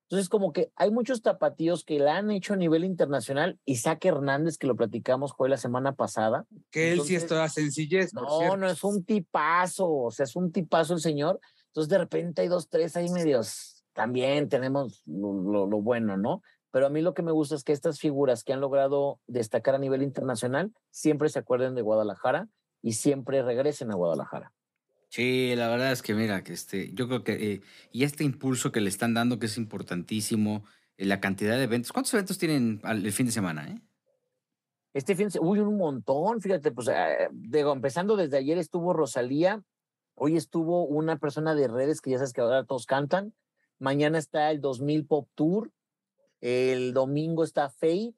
[0.08, 3.60] Entonces, como que hay muchos tapatíos que la han hecho a nivel internacional.
[3.66, 6.46] Isaac Hernández, que lo platicamos, fue la semana pasada.
[6.70, 8.12] Que él sí es toda sencillez.
[8.14, 8.58] por No, cierto.
[8.58, 11.40] no es un tipazo, o sea, es un tipazo el señor.
[11.68, 13.84] Entonces, de repente hay dos, tres ahí medios.
[13.94, 16.42] También tenemos lo, lo- lo bueno, ¿no?
[16.70, 19.76] Pero a mí lo que me gusta es que estas figuras que han logrado destacar
[19.76, 22.48] a nivel internacional siempre se acuerden de Guadalajara
[22.82, 24.52] y siempre regresen a Guadalajara.
[25.10, 28.72] Sí, la verdad es que mira, que este, yo creo que, eh, y este impulso
[28.72, 30.66] que le están dando, que es importantísimo,
[30.98, 31.94] eh, la cantidad de eventos.
[31.94, 33.68] ¿Cuántos eventos tienen el fin de semana?
[33.70, 33.82] Eh?
[34.94, 36.90] Este fin, de se- uy, un montón, fíjate, pues
[37.32, 39.64] digo, empezando desde ayer estuvo Rosalía,
[40.16, 43.34] hoy estuvo una persona de redes que ya sabes que ahora todos cantan,
[43.80, 45.72] mañana está el 2000 Pop Tour,
[46.42, 48.14] el domingo está Fate,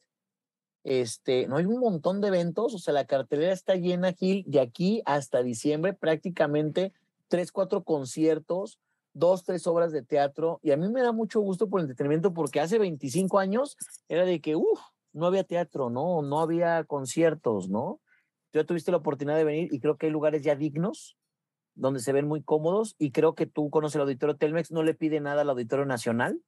[0.87, 4.61] este, no hay un montón de eventos, o sea, la cartelera está llena, Gil, de
[4.61, 6.93] aquí hasta diciembre, prácticamente
[7.27, 8.79] tres, cuatro conciertos,
[9.11, 12.33] dos, tres obras de teatro, y a mí me da mucho gusto por el entretenimiento
[12.33, 13.75] porque hace 25 años
[14.07, 14.79] era de que, uff,
[15.11, 16.21] no había teatro, ¿no?
[16.21, 17.99] No había conciertos, ¿no?
[18.51, 21.17] Tú ya tuviste la oportunidad de venir y creo que hay lugares ya dignos
[21.75, 24.93] donde se ven muy cómodos y creo que tú conoces el auditorio Telmex, no le
[24.93, 26.41] pide nada al auditorio nacional.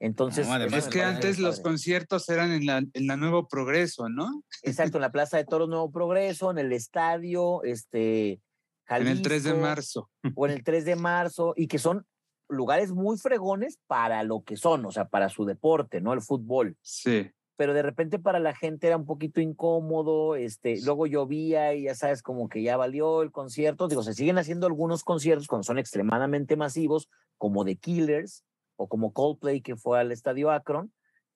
[0.00, 4.08] Entonces, No, además Es que antes los conciertos eran en la, en la Nuevo Progreso,
[4.08, 4.42] ¿no?
[4.62, 8.40] Exacto, en la Plaza de Toros Nuevo Progreso, en el estadio, este,
[8.88, 10.10] En el 3 de Jalisco, marzo.
[10.34, 12.06] o en el 3 de marzo, y que son
[12.48, 16.14] lugares muy fregones para lo que son, o sea, para su deporte, ¿no?
[16.14, 16.76] El fútbol.
[16.82, 17.30] Sí.
[17.56, 21.94] pero de repente para la gente era un poquito incómodo, este, luego llovía y ya
[21.94, 25.78] sabes como que ya valió el concierto, digo, se siguen haciendo algunos conciertos cuando son
[25.78, 28.44] extremadamente masivos, como The Killers
[28.80, 30.90] o como Coldplay que fue al Estadio Akron,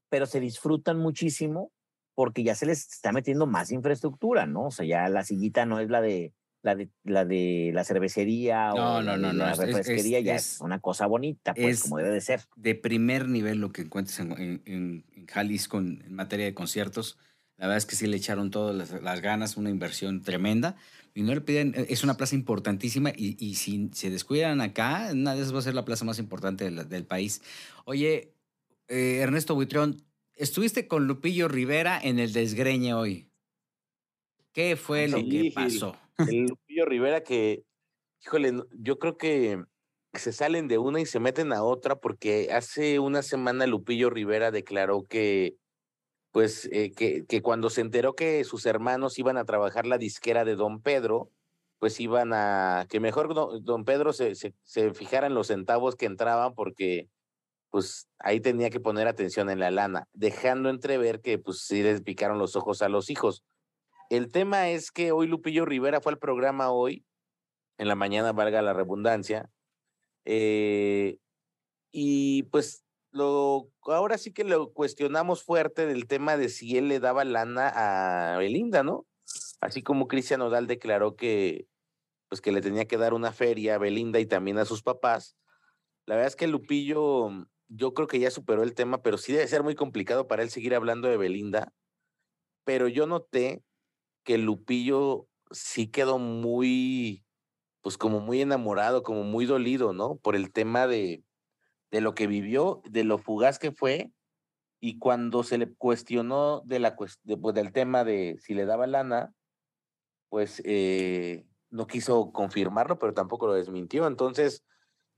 [0.09, 1.71] pero se disfrutan muchísimo
[2.15, 4.67] porque ya se les está metiendo más infraestructura, ¿no?
[4.69, 8.69] O sea, ya la sillita no es la de la de la, de la cervecería
[8.71, 11.05] No, o no, la, no, la es- es- refresquería es- ya es- es una cosa
[11.07, 12.41] bonita, pues es- como debe de ser.
[12.57, 16.55] de primer nivel lo que encuentres en, en- en- en Jalisco en, en materia de
[16.55, 17.19] conciertos.
[17.65, 20.77] La verdad es que sí le echaron todas las, las ganas, una inversión tremenda.
[21.15, 25.35] Y no le piden, es una plaza importantísima y, y si se descuidan acá, una
[25.35, 27.41] de esas va a ser la plaza más importante del, del país.
[27.87, 28.35] Oye,
[28.89, 30.03] eh, Ernesto Buitrón,
[30.35, 33.31] estuviste con Lupillo Rivera en el desgreñe hoy.
[34.53, 35.97] ¿Qué fue lo que pasó?
[36.19, 37.65] El Lupillo Rivera que,
[38.27, 39.65] híjole, yo creo que
[40.13, 44.51] se salen de una y se meten a otra porque hace una semana Lupillo Rivera
[44.51, 45.57] declaró que,
[46.35, 50.45] pues, eh, que, que cuando se enteró que sus hermanos iban a trabajar la disquera
[50.45, 51.31] de Don Pedro,
[51.79, 56.07] pues iban a, que mejor don, Pedro se, se, se fijara en los centavos que
[56.07, 57.09] entraban porque,
[57.71, 62.03] pues, ahí tenía que poner atención en la lana, dejando entrever que, pues, sí les
[62.03, 63.45] picaron los ojos a los hijos.
[64.11, 67.05] El tema es que hoy Lupillo Rivera fue al programa hoy,
[67.79, 69.49] en la mañana, valga la redundancia,
[70.25, 71.17] eh,
[71.93, 72.84] y pues
[73.15, 77.69] lo, ahora sí que lo cuestionamos fuerte del tema de si él le daba lana
[78.35, 79.07] a Belinda, ¿no?
[79.61, 81.67] Así como Cristian Odal declaró que,
[82.29, 85.37] pues que le tenía que dar una feria a Belinda y también a sus papás.
[86.07, 87.31] La verdad es que Lupillo,
[87.69, 90.51] yo creo que ya superó el tema, pero sí debe ser muy complicado para él
[90.51, 91.73] seguir hablando de Belinda.
[92.65, 93.63] Pero yo noté
[94.25, 97.25] que Lupillo sí quedó muy,
[97.81, 100.17] pues como muy enamorado, como muy dolido, ¿no?
[100.17, 101.23] Por el tema de,
[101.95, 104.11] de lo que vivió, de lo fugaz que fue,
[104.81, 108.89] y cuando se le cuestionó de la, de, pues, del tema de si le daba
[108.89, 109.33] lana,
[110.29, 114.09] pues eh, no quiso confirmarlo, pero tampoco lo desmintió.
[114.09, 114.65] Entonces,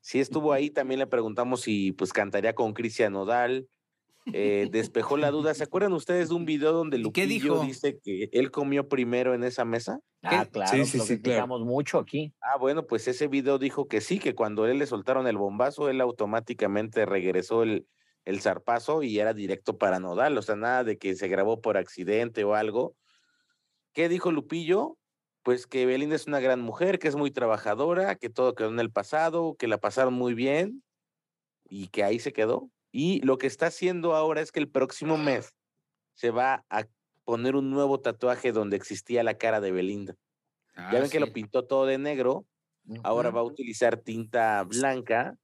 [0.02, 3.66] sí estuvo ahí, también le preguntamos si pues cantaría con Cristian Nodal.
[4.32, 5.54] Eh, despejó la duda.
[5.54, 7.64] ¿Se acuerdan ustedes de un video donde ¿Y qué Lupillo dijo?
[7.66, 10.00] dice que él comió primero en esa mesa?
[10.22, 11.46] Ah, claro, Sí, sí, lo sí, claro.
[11.60, 12.34] mucho aquí.
[12.40, 15.88] Ah, bueno, pues ese video dijo que sí, que cuando él le soltaron el bombazo,
[15.88, 17.86] él automáticamente regresó el,
[18.24, 21.76] el zarpazo y era directo para Nodal, o sea, nada de que se grabó por
[21.76, 22.96] accidente o algo.
[23.92, 24.98] ¿Qué dijo Lupillo?
[25.42, 28.80] Pues que Belinda es una gran mujer, que es muy trabajadora, que todo quedó en
[28.80, 30.82] el pasado, que la pasaron muy bien
[31.68, 32.70] y que ahí se quedó.
[32.98, 35.54] Y lo que está haciendo ahora es que el próximo mes
[36.14, 36.86] se va a
[37.24, 40.14] poner un nuevo tatuaje donde existía la cara de Belinda.
[40.74, 42.46] Ah, ya ven que lo pintó todo de negro,
[43.02, 45.36] ahora va a utilizar tinta blanca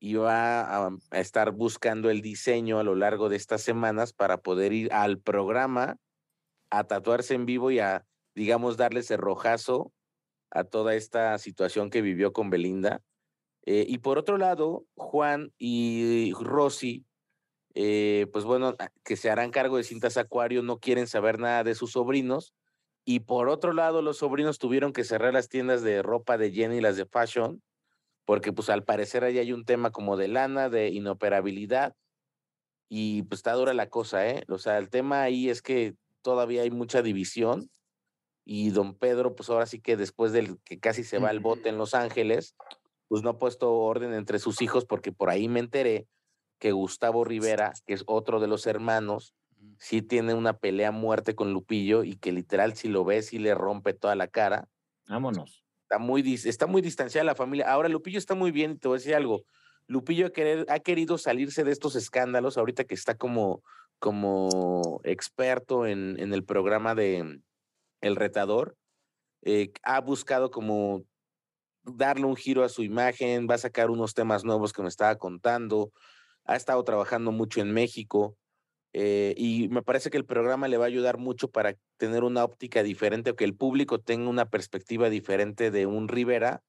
[0.00, 4.38] y va a, a estar buscando el diseño a lo largo de estas semanas para
[4.38, 5.98] poder ir al programa
[6.70, 9.92] a tatuarse en vivo y a, digamos, darle ese rojazo
[10.50, 13.00] a toda esta situación que vivió con Belinda.
[13.66, 17.06] Eh, y por otro lado, Juan y Rosy,
[17.74, 21.64] eh, pues bueno, a- que se harán cargo de cintas Acuario, no quieren saber nada
[21.64, 22.54] de sus sobrinos.
[23.06, 26.80] Y por otro lado, los sobrinos tuvieron que cerrar las tiendas de ropa de Jenny,
[26.80, 27.62] las de fashion,
[28.24, 31.94] porque pues al parecer ahí hay un tema como de lana, de inoperabilidad.
[32.88, 34.44] Y pues está dura la cosa, ¿eh?
[34.48, 37.70] O sea, el tema ahí es que todavía hay mucha división.
[38.46, 41.70] Y don Pedro, pues ahora sí que después del que casi se va al bote
[41.70, 42.56] en Los Ángeles,
[43.08, 46.06] pues no ha puesto orden entre sus hijos, porque por ahí me enteré
[46.58, 49.34] que Gustavo Rivera, que es otro de los hermanos,
[49.78, 53.38] sí tiene una pelea a muerte con Lupillo y que literal si lo ves y
[53.38, 54.68] le rompe toda la cara.
[55.08, 55.64] Vámonos.
[55.82, 57.70] Está muy, está muy distanciada la familia.
[57.70, 59.42] Ahora Lupillo está muy bien y te voy a decir algo.
[59.86, 63.62] Lupillo ha, querer- ha querido salirse de estos escándalos ahorita que está como,
[63.98, 67.40] como experto en, en el programa de
[68.00, 68.76] El Retador.
[69.42, 71.04] eh, ha buscado como
[71.84, 75.16] darle un giro a su imagen, va a sacar unos temas nuevos que me estaba
[75.16, 75.92] contando,
[76.44, 78.36] ha estado trabajando mucho en México
[78.96, 82.44] eh, y me parece que el programa le va a ayudar mucho para tener una
[82.44, 86.62] óptica diferente o que el público tenga una perspectiva diferente de un Rivera,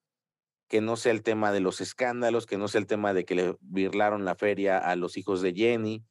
[0.67, 3.35] que no sea el tema de los escándalos, que no sea el tema de que
[3.35, 6.03] le birlaron la feria a los hijos de Jenny.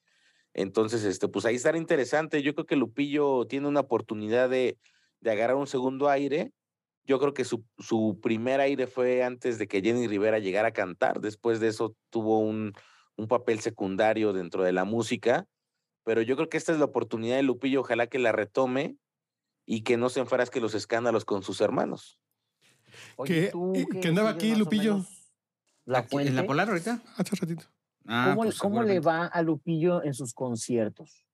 [0.52, 2.42] Entonces, este, pues ahí estará interesante.
[2.42, 4.78] Yo creo que Lupillo tiene una oportunidad de,
[5.18, 6.52] de agarrar un segundo aire.
[7.06, 10.72] Yo creo que su, su primer aire fue antes de que Jenny Rivera llegara a
[10.72, 11.20] cantar.
[11.20, 12.72] Después de eso tuvo un,
[13.16, 15.46] un papel secundario dentro de la música.
[16.04, 17.80] Pero yo creo que esta es la oportunidad de Lupillo.
[17.80, 18.96] Ojalá que la retome
[19.66, 22.18] y que no se enfrasque los escándalos con sus hermanos.
[23.16, 24.94] Oye, Que- ¿tú eh, qué que andaba aquí, Lupillo.
[24.94, 25.32] menos
[25.84, 26.46] La Aquí, ¿En la?
[26.46, 27.02] Polar ahorita?
[27.16, 27.64] Hace ratito.
[28.06, 31.26] Ah, ¿Cómo, pues cómo le va a Lupillo en sus conciertos?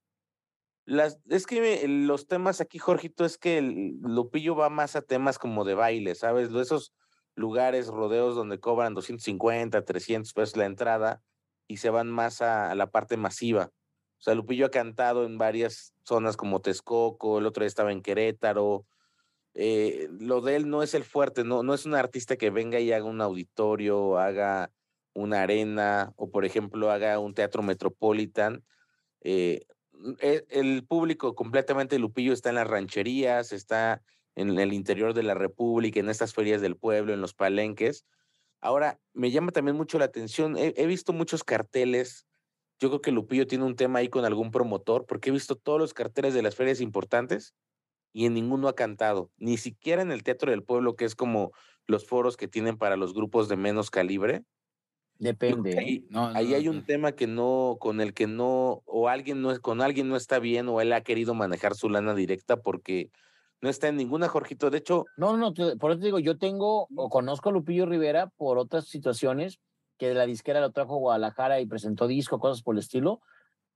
[0.90, 5.38] Las, es que los temas aquí, Jorgito, es que el Lupillo va más a temas
[5.38, 6.50] como de baile, ¿sabes?
[6.50, 6.92] Esos
[7.36, 11.22] lugares, rodeos donde cobran 250, 300 pesos la entrada
[11.68, 13.70] y se van más a, la parte masiva.
[14.18, 18.02] O sea, Lupillo ha cantado en varias zonas como Texcoco, el otro día estaba en
[18.02, 18.84] Querétaro,
[19.54, 22.80] eh, lo de él no es el fuerte, no, no es un artista que venga
[22.80, 24.72] y haga un auditorio, haga
[25.12, 28.64] una arena o, por ejemplo, haga un teatro metropolitan.
[29.20, 29.66] Eh,
[30.20, 34.02] el público completamente Lupillo está en las rancherías, está
[34.34, 38.04] en el interior de la República, en estas ferias del pueblo, en los palenques.
[38.60, 42.26] Ahora, me llama también mucho la atención, he, he, visto muchos carteles,
[42.78, 45.78] yo creo que Lupillo tiene un tema ahí con algún promotor, porque he visto todos
[45.78, 47.54] los carteles de las ferias importantes
[48.12, 51.52] y en ninguno ha cantado, ni siquiera en el Teatro del Pueblo, que es como
[51.86, 54.42] los foros que tienen para los grupos de menos calibre.
[55.20, 55.78] Depende.
[55.78, 56.06] Ahí, ¿eh?
[56.10, 56.70] No, ahí no, hay no.
[56.72, 60.16] un tema que no, con el que no, o alguien no es, con alguien no
[60.16, 63.10] está bien, o él ha querido manejar su lana directa porque
[63.60, 64.70] no está en ninguna, Jorgito.
[64.70, 68.28] De hecho, No, no, por eso te digo, yo tengo o conozco a Lupillo Rivera
[68.36, 69.60] por otras situaciones
[69.98, 73.20] que de la disquera lo trajo a Guadalajara y presentó disco, cosas por el estilo,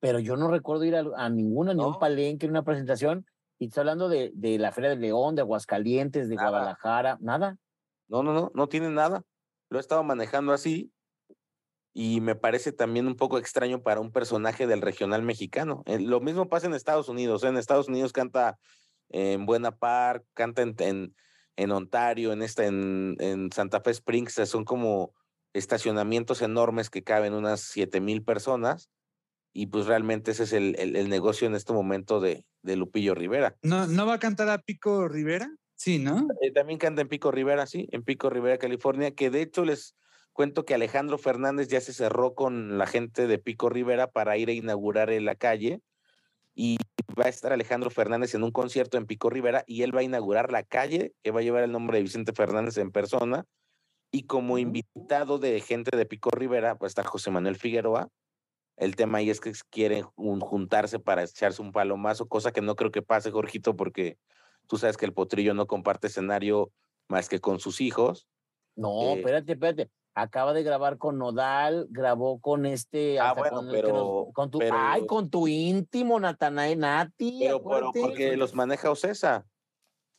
[0.01, 1.99] pero yo no recuerdo ir a, a ninguna, ni a un No.
[1.99, 3.27] palenque, ni una presentación.
[3.59, 6.49] Y estoy hablando de, de la Feria de León, de Aguascalientes, de Nada.
[6.49, 7.59] Guadalajara, nada.
[8.09, 9.23] no, no, no, no tiene nada.
[9.69, 10.91] Lo he estado manejando así
[11.95, 15.85] y me parece también un poco extraño para un personaje del regional mexicano.
[15.87, 17.45] Eh, Lo mismo pasa en Estados Unidos.
[17.45, 17.49] ¿eh?
[17.49, 18.59] En Estados Unidos canta
[19.11, 21.15] en Buena Park, canta en, en,
[21.57, 24.35] en Ontario, en, esta, en, en Santa Fe Springs.
[24.45, 25.15] Son como
[25.53, 28.91] estacionamientos enormes que caben unas siete mil personas.
[29.53, 33.15] Y pues realmente ese es el, el, el negocio en este momento de, de Lupillo
[33.15, 33.57] Rivera.
[33.63, 35.49] ¿No, ¿No va a cantar a Pico Rivera?
[35.77, 36.27] Sí, ¿no?
[36.41, 39.95] Eh, también canta en Pico Rivera, sí, en Pico Rivera, California, que de hecho les
[40.35, 44.51] cuento que Alejandro Fernández ya se cerró con la gente de Pico Rivera para ir
[44.51, 45.81] a inaugurar en la calle
[46.55, 46.77] y
[47.19, 50.05] va a estar Alejandro Fernández en un concierto en Pico Rivera y él va a
[50.05, 53.47] inaugurar la calle que va a llevar el nombre de Vicente Fernández en persona
[54.11, 58.09] y como invitado de gente de Pico Rivera va a estar José Manuel Figueroa.
[58.77, 62.75] El tema ahí es que quieren un- juntarse para echarse un palomazo, cosa que no
[62.75, 64.19] creo que pase, Jorgito, porque
[64.67, 66.73] tú sabes que el potrillo no comparte escenario
[67.09, 68.27] más que con sus hijos.
[68.75, 69.91] No, Eh, espérate, espérate.
[70.17, 73.19] Acaba de grabar con Nodal, grabó con este.
[73.19, 77.39] Ah, bueno, con, nos- pero- con tu, pero- ay, con tu íntimo, Natanael Nati.
[77.41, 79.45] Pero, pero porque los maneja Ocesa.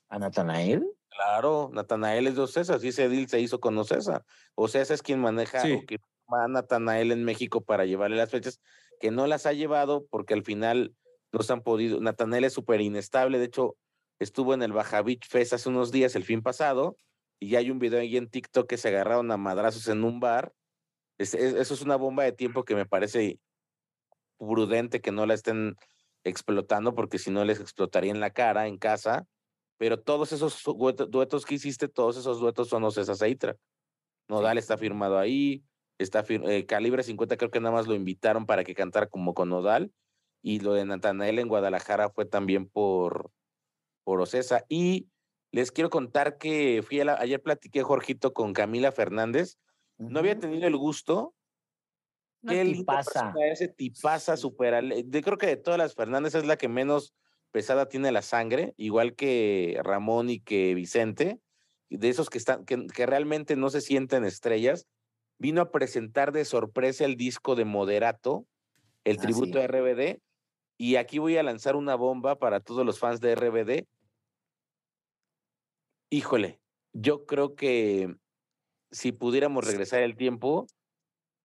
[0.09, 0.85] ¿A Natanael?
[1.09, 4.25] Claro, Natanael es de Ocesa, sí, ese deal se hizo con Ocesa.
[4.55, 5.71] Ocesa es quien maneja Sí.
[5.81, 8.59] o que llama a Natanael en México para llevarle las fechas,
[8.99, 10.93] que no las ha llevado porque al final
[11.31, 12.01] no se han podido.
[12.01, 13.77] Natanael es súper inestable, de hecho,
[14.19, 16.97] estuvo en el Baja Beach Fest hace unos días, el fin pasado,
[17.39, 20.53] y hay un video ahí en TikTok que se agarraron a madrazos en un bar.
[21.17, 23.39] Es- es- eso es una bomba de tiempo que me parece
[24.37, 25.75] prudente que no la estén
[26.23, 29.27] explotando, porque si no les explotaría en la cara, en casa.
[29.77, 33.55] Pero todos esos dueto- duetos que hiciste, todos esos duetos son Ocesa Seitra.
[34.27, 35.63] Nodal está firmado ahí,
[35.99, 39.33] está fir- eh, Calibre 50 creo que nada más lo invitaron para que cantara como
[39.33, 39.91] con Nodal,
[40.41, 43.31] y lo de Natanael en Guadalajara fue también por,
[44.03, 44.63] por Ocesa.
[44.69, 45.07] Y
[45.51, 49.57] les quiero contar que fui a la- ayer platiqué, Jorgito, con Camila Fernández.
[49.97, 51.33] No había tenido el gusto.
[52.43, 53.33] Una Qué tipaza.
[53.51, 57.13] Ese tipaza super ale- Yo creo que de todas las Fernández es la que menos
[57.51, 61.39] pesada tiene la sangre, igual que Ramón y que Vicente,
[61.89, 64.87] de esos que están, que, que realmente no se sienten estrellas.
[65.39, 68.45] Vino a presentar de sorpresa el disco de Moderato,
[69.05, 69.57] el Ah, tributo sí.
[69.59, 70.19] a RBD,
[70.77, 73.87] y aquí voy a lanzar una bomba para todos los fans de RBD.
[76.09, 76.59] Híjole,
[76.93, 78.15] yo creo que
[78.91, 80.67] si pudiéramos regresar el tiempo,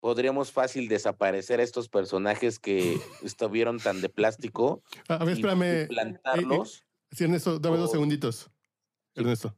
[0.01, 5.63] podríamos fácil desaparecer a estos personajes que estuvieron tan de plástico A ver, espérame.
[5.63, 6.85] y eh, eh, plantarlos.
[7.13, 8.51] sí, Ernesto, dame dos segunditos.
[9.15, 9.55] Ernesto.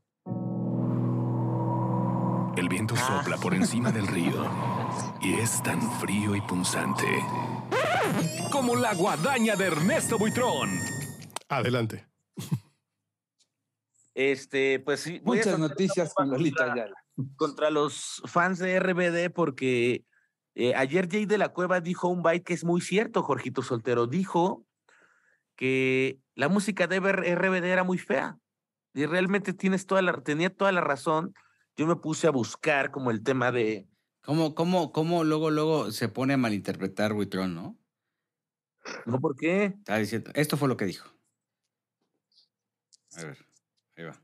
[2.57, 3.20] El viento Ah.
[3.22, 4.44] sopla por encima del río
[5.22, 7.07] y es tan frío y punzante
[8.51, 10.70] como la guadaña de Ernesto Buitrón.
[11.49, 12.05] Adelante.
[14.19, 15.21] Este, pues sí.
[15.23, 17.05] Muchas noticias con Lolita contra- Ayala.
[17.37, 20.05] contra los fans de RBD porque
[20.57, 24.09] eh, ayer Jay de la Cueva dijo un byte que es muy cierto, Jorgito Soltero.
[24.09, 24.66] Dijo
[25.55, 28.37] que la música de RBD era muy fea.
[28.93, 31.33] Y realmente tienes toda la, tenía toda la razón.
[31.77, 33.87] Yo me puse a buscar como el tema de,
[34.25, 37.79] ¿Cómo, cómo, cómo luego, luego se pone a malinterpretar Buitrón, no?
[39.07, 39.66] ¿no por qué?
[39.66, 41.09] Está diciendo, esto fue lo que dijo.
[43.16, 43.47] A ver,
[43.99, 44.16] ahí va.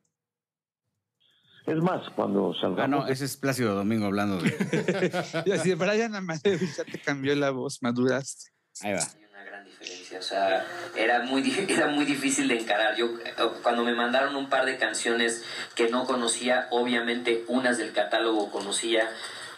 [1.66, 4.50] Es más, cuando Ah, salgamos no, ese es Plácido Domingo hablando de.
[5.46, 8.50] Y así, Brian ya te cambió la voz, maduraste.
[8.82, 8.98] Ahí va.
[9.00, 12.96] Hay una gran diferencia, o sea, era muy, di- era muy difícil de encarar.
[12.96, 15.42] Yo, eh, cuando me mandaron un par de canciones
[15.74, 19.08] que no conocía, obviamente unas del catálogo conocía,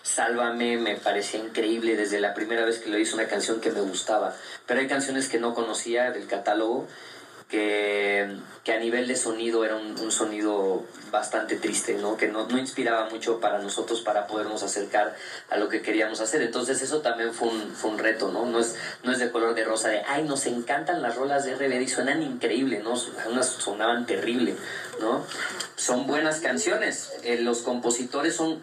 [0.02, 3.80] Sálvame me parecía increíble desde la primera vez que lo hice una canción que me
[3.80, 6.86] gustaba, pero hay canciones que no conocía del catálogo
[7.48, 8.28] que,
[8.64, 12.16] que a nivel de sonido era un, un sonido bastante triste, ¿no?
[12.16, 15.14] Que no, no inspiraba mucho para nosotros para podernos acercar
[15.48, 16.42] a lo que queríamos hacer.
[16.42, 18.46] Entonces eso también fue un, fue un reto, ¿no?
[18.46, 21.54] No es, no es de color de rosa de, ay, nos encantan las rolas de
[21.54, 22.96] RBD y suenan increíble, ¿no?
[22.96, 24.56] Sonaban terrible,
[25.00, 25.24] ¿no?
[25.76, 27.12] Son buenas canciones.
[27.22, 28.60] Eh, los compositores son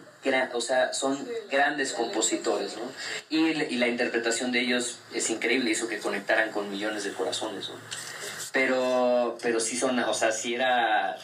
[0.54, 1.18] o sea, son
[1.50, 2.90] grandes compositores, ¿no?
[3.28, 7.68] Y, y la interpretación de ellos es increíble, hizo que conectaran con millones de corazones.
[8.54, 11.16] Pero, pero sí son, o sea, sí era,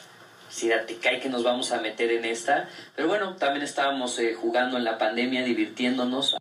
[0.51, 2.68] sí era, te cae que nos vamos a meter en esta.
[2.97, 6.37] Pero bueno, también estábamos eh, jugando en la pandemia, divirtiéndonos.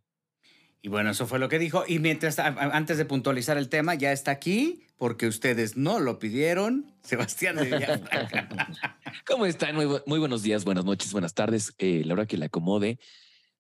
[0.82, 1.84] Y bueno, eso fue lo que dijo.
[1.88, 6.92] Y mientras, antes de puntualizar el tema, ya está aquí, porque ustedes no lo pidieron.
[7.04, 8.50] Sebastián de Villafranca.
[9.28, 9.76] ¿Cómo están?
[9.76, 12.98] Muy, muy buenos días, buenas noches, buenas tardes, eh, la hora que le acomode.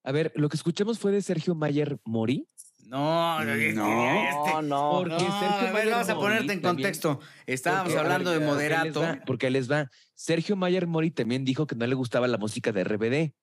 [0.03, 2.47] A ver, lo que escuchamos fue de Sergio Mayer Mori.
[2.89, 3.53] No, No.
[3.53, 4.91] este- No, no.
[4.93, 7.19] Porque No, Sergio a ver, vamos a ponerte en también- contexto.
[7.45, 9.01] Estábamos hablando ver, de les moderato.
[9.01, 9.89] va, Porque les va.
[10.15, 13.33] Sergio Mayer Mori también dijo que no le gustaba la música de RBD,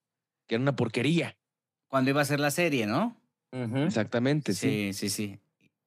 [0.47, 1.37] que era una porquería.
[1.87, 3.21] Cuando iba a ser la serie, ¿no?
[3.53, 4.91] Exactamente, sí.
[4.91, 5.39] Sí, sí, sí.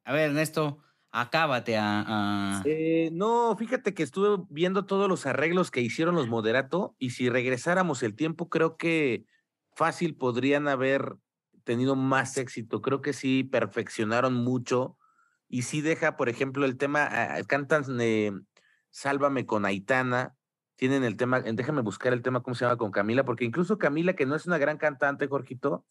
[0.04, 0.78] A ver, Ernesto,
[1.11, 2.04] acábate a.
[2.06, 7.11] a- Eh, no, fíjate que estuve viendo todos los arreglos que hicieron los Moderato y
[7.11, 9.26] si regresáramos el tiempo, creo que
[9.74, 11.16] fácil podrían haber
[11.64, 12.82] tenido más éxito.
[12.82, 14.96] Creo que sí perfeccionaron mucho
[15.48, 18.32] y sí deja, por ejemplo, el tema, ah, cantan eh,
[18.90, 20.36] Sálvame con Aitana,
[20.76, 22.76] tienen el tema, eh, déjame buscar el tema, ¿cómo se llama?
[22.76, 25.84] Con Camila, porque incluso Camila, que no es una gran cantante, Jorgito,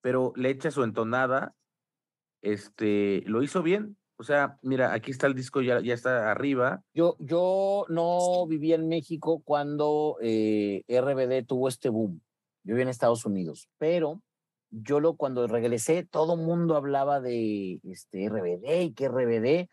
[0.00, 1.54] pero le echa su entonada,
[2.42, 3.96] este, lo hizo bien.
[4.16, 6.84] O sea, mira, aquí está el disco, ya, ya está arriba.
[6.94, 12.20] Yo, yo no vivía en México cuando eh, RBD tuvo este boom.
[12.62, 14.22] Yo vivía en Estados Unidos, pero
[14.72, 19.68] yo lo cuando regresé, todo mundo hablaba de este RBD y que RBD.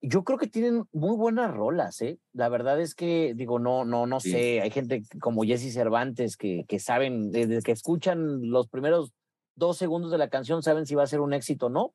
[0.00, 2.18] Yo creo que tienen muy buenas rolas, ¿eh?
[2.32, 4.32] La verdad es que, digo, no, no, no Sí.
[4.32, 4.60] sé.
[4.62, 9.12] Hay gente como Jesse Cervantes que, que saben, desde que escuchan los primeros
[9.54, 11.94] dos segundos de la canción, saben si va a ser un éxito o no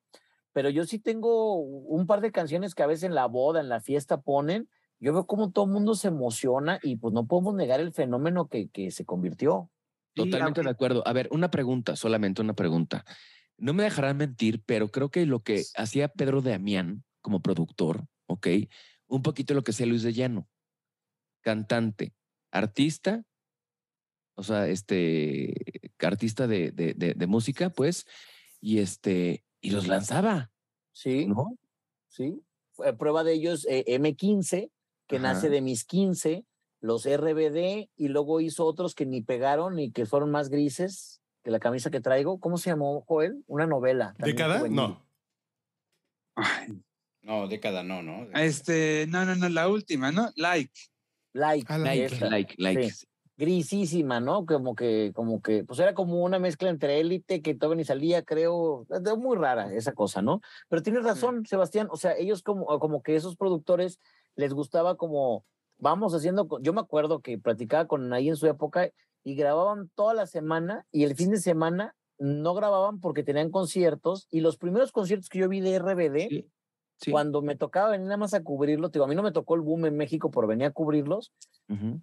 [0.58, 3.70] pero yo sí tengo un par de canciones que a veces en la boda, en
[3.70, 4.68] la fiesta ponen,
[5.00, 8.48] yo veo como todo el mundo se emociona y pues no podemos negar el fenómeno
[8.48, 9.70] que, que se convirtió.
[10.18, 11.04] Totalmente de acuerdo.
[11.08, 13.06] A ver, una pregunta, solamente una pregunta.
[13.58, 18.06] No me dejarán mentir, pero creo que lo que hacía Pedro de Amián como productor,
[18.28, 18.48] ¿ok?
[19.08, 20.48] Un poquito lo que hacía Luis de Llano.
[21.42, 22.14] Cantante,
[22.52, 23.24] artista,
[24.36, 25.54] o sea, este,
[26.00, 28.06] artista de, de, de, de música, pues,
[28.62, 30.52] y este, y los lanzaba,
[30.92, 31.58] Sí, ¿no?
[32.08, 32.42] sí.
[32.98, 34.72] Prueba de ellos, eh, M15,
[35.08, 36.46] que nace de mis 15,
[36.80, 41.52] los RBD, y luego hizo otros que ni pegaron y que fueron más grises que
[41.52, 42.40] la camisa que traigo.
[42.40, 43.44] ¿Cómo se llamó, Joel?
[43.48, 44.16] Una novela.
[44.20, 44.60] ¿Década?
[44.60, 44.76] juvenil.
[44.76, 45.08] No.
[46.36, 46.82] Ay,
[47.22, 48.28] No, década no, ¿no?
[48.40, 50.30] Este, no, no, no, la última, ¿no?
[50.36, 50.72] Like.
[51.34, 51.66] Like.
[51.68, 52.92] Ah, Like, like, like.
[52.92, 53.08] Sí.
[53.38, 54.46] grisísima, ¿no?
[54.46, 58.24] Como que, como que, pues era como una mezcla entre élite que todavía ni salía,
[58.24, 60.42] creo, muy rara esa cosa, ¿no?
[60.70, 64.00] Pero tienes razón, Sebastián, o sea, ellos como, como que esos productores
[64.36, 65.46] les gustaba como,
[65.78, 68.90] vamos haciendo, yo me acuerdo que platicaba con ahí en su época
[69.24, 74.28] y grababan toda la semana y el fin de semana no grababan porque tenían conciertos
[74.32, 76.50] y los primeros conciertos que yo vi de RBD, Sí,
[77.00, 77.12] sí.
[77.12, 79.54] cuando me tocaba venir nada más a cubrirlo, te digo, a mí no me tocó
[79.56, 81.32] el boom en México por venir a cubrirlos,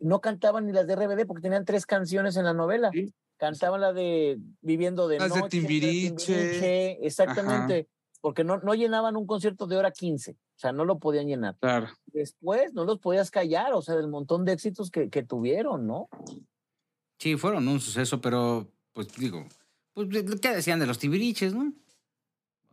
[0.01, 2.91] no cantaban ni las de RBD porque tenían tres canciones en la novela.
[2.93, 3.13] Sí.
[3.37, 6.33] Cantaban la de Viviendo de Las de Noche, Timbiriche.
[6.33, 7.89] Timbiriche, exactamente,
[8.25, 11.59] porque no, no llenaban un concierto de hora 15, o sea, no lo podían llenar.
[11.61, 11.89] Claro.
[12.07, 16.09] Después no los podías callar, o sea, del montón de éxitos que, que tuvieron, ¿no?
[17.19, 19.45] Sí, fueron un suceso, pero, pues digo,
[19.93, 20.09] pues,
[20.41, 21.75] ¿qué decían de los tibiriches, no?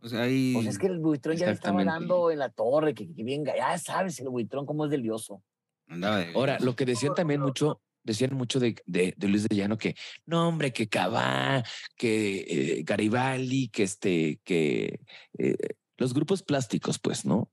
[0.00, 0.54] O sea, ahí.
[0.54, 3.44] Pues es que el buitrón ya le estaba dando en la torre, que, que bien,
[3.44, 5.42] ya sabes, el buitrón cómo es de lioso.
[5.86, 9.56] andaba de- Ahora, lo que decían también mucho, decían mucho de, de, de Luis de
[9.56, 9.94] Llano que,
[10.26, 11.62] no, hombre, que Cabá,
[11.96, 15.00] que eh, Garibaldi, que este, que
[15.38, 15.56] eh,
[15.96, 17.50] los grupos plásticos, pues, ¿no?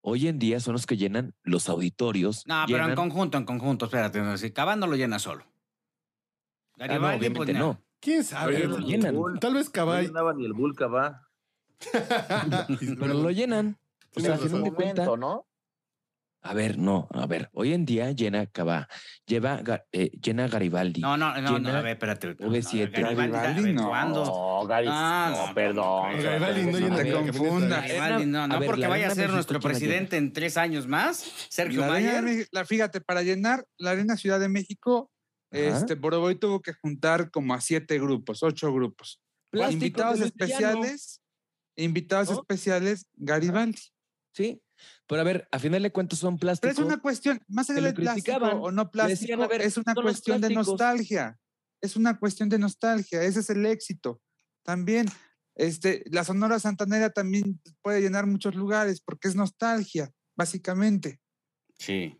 [0.00, 2.46] Hoy en día son los que llenan los auditorios.
[2.46, 4.20] No, pero en conjunto, en conjunto, espérate.
[4.20, 5.44] No, si Cabán no lo llena solo.
[6.78, 7.82] Ah, no, Garibaldi, obviamente pues, no.
[8.00, 8.56] ¿Quién sabe?
[8.56, 9.16] Pero lo llenan.
[9.40, 10.06] Tal vez No Cabay.
[10.06, 11.26] llenaba ni el Vulca, va.
[13.00, 13.78] Pero lo llenan.
[14.14, 15.46] O sea, Momento, ¿no?
[16.46, 18.86] A ver, no, a ver, hoy en día llena Cabá,
[19.26, 21.00] lleva, eh, llena Garibaldi.
[21.00, 22.36] No, no, no, no, llena a ver, espérate.
[22.38, 22.90] no, OV7.
[22.90, 23.88] Garibaldi, Garibaldi, no.
[23.88, 24.24] ¿cuándo?
[24.26, 26.16] No, Gary, Ah, no, no, perdón.
[26.16, 27.82] no, Garibaldi no no llena te confundas.
[27.88, 30.86] Garibaldi, no, no A ver, porque vaya a ser México, nuestro presidente en tres años
[30.86, 32.46] más, Sergio La Mayer.
[32.52, 35.10] La, fíjate, para llenar la Arena Ciudad de México,
[35.50, 35.62] Ajá.
[35.78, 39.18] este Boroboy tuvo que juntar como a siete grupos, ocho grupos.
[39.50, 41.22] Plásticos invitados especiales,
[41.76, 42.34] invitados ¿No?
[42.40, 43.80] especiales, Garibaldi.
[44.34, 44.60] Sí,
[45.06, 46.78] Pero a ver, a final de cuentas son Pero plásticos.
[46.78, 49.94] es una cuestión, más allá del plástico o no plástico, decían, a ver, es una
[49.94, 51.38] cuestión de nostalgia.
[51.82, 53.22] Es una cuestión de nostalgia.
[53.22, 54.22] Ese es el éxito.
[54.64, 55.06] También,
[55.54, 61.20] este, la Sonora Santanera también puede llenar muchos lugares porque es nostalgia, básicamente.
[61.78, 62.18] Sí.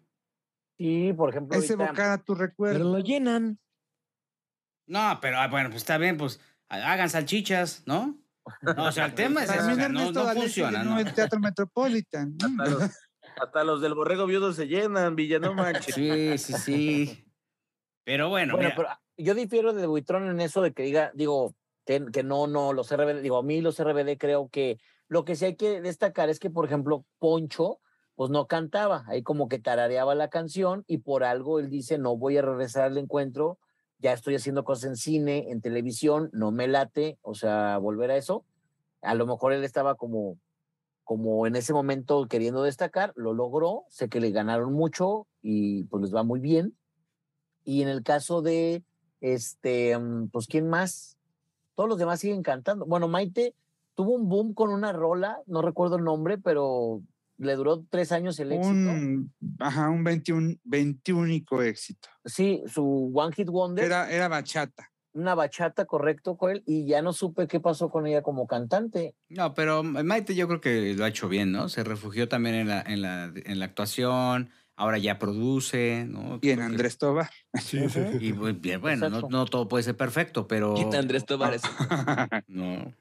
[0.77, 2.75] Sí, por ejemplo, Es evocar a tu recuerdo.
[2.79, 3.59] Pero lo llenan.
[4.87, 8.23] No, pero ah, bueno, pues está bien, pues ha- hagan salchichas, ¿no?
[8.77, 10.99] No, o sea, el tema es ese, o sea, no, Ernesto no funciona, ¿no?
[10.99, 12.37] el Teatro Metropolitan.
[12.43, 12.83] Hasta los,
[13.43, 15.95] hasta los del borrego viudo se llenan, Villa, no manches.
[15.95, 17.25] Sí, sí, sí.
[18.05, 21.55] Pero bueno, Bueno, mira, pero yo difiero de Buitrón en eso de que diga, digo,
[21.87, 24.79] que, que no, no, los RBD, digo, a mí los RBD creo que
[25.09, 27.81] lo que sí hay que destacar es que, por ejemplo, Poncho,
[28.15, 32.17] pues no cantaba, ahí como que tarareaba la canción y por algo él dice, no
[32.17, 33.59] voy a regresar al encuentro,
[34.05, 38.19] ya estoy haciendo cosas en cine, en televisión, no me late, o sea, volver a
[38.19, 38.45] eso.
[39.01, 40.37] A lo mejor él estaba como,
[41.05, 46.03] como en ese momento queriendo destacar, lo logró, sé que le ganaron mucho y pues
[46.03, 46.77] les va muy bien.
[47.65, 48.85] Y en el caso de,
[49.23, 51.17] este, mm, pues, ¿quién más?
[51.75, 52.85] Todos los demás siguen cantando.
[52.85, 53.55] Bueno, Maite
[53.95, 57.01] tuvo un boom con una rola, no recuerdo el nombre, pero
[57.39, 58.69] le duró tres años el éxito.
[58.71, 62.09] Un, ajá, un 21, 21 éxito.
[62.25, 64.91] Sí, su One Hit Wonder, Era, era bachata.
[65.13, 69.15] una bachata, correcto, Coel, y ya no supe qué pasó con ella como cantante.
[69.29, 71.69] no, pero Maite yo creo que lo ha hecho bien, ¿no?
[71.69, 76.39] Se refugió también en la, en la, en la actuación, ahora ya produce, ¿no?
[76.43, 77.31] Y en Andrés Tobar.
[77.61, 78.01] Sí, sí.
[78.21, 80.75] Y pues, bien, bueno, no, no todo puede ser perfecto, pero...
[80.75, 81.55] Quita Andrés Tobar.
[82.49, 82.93] No.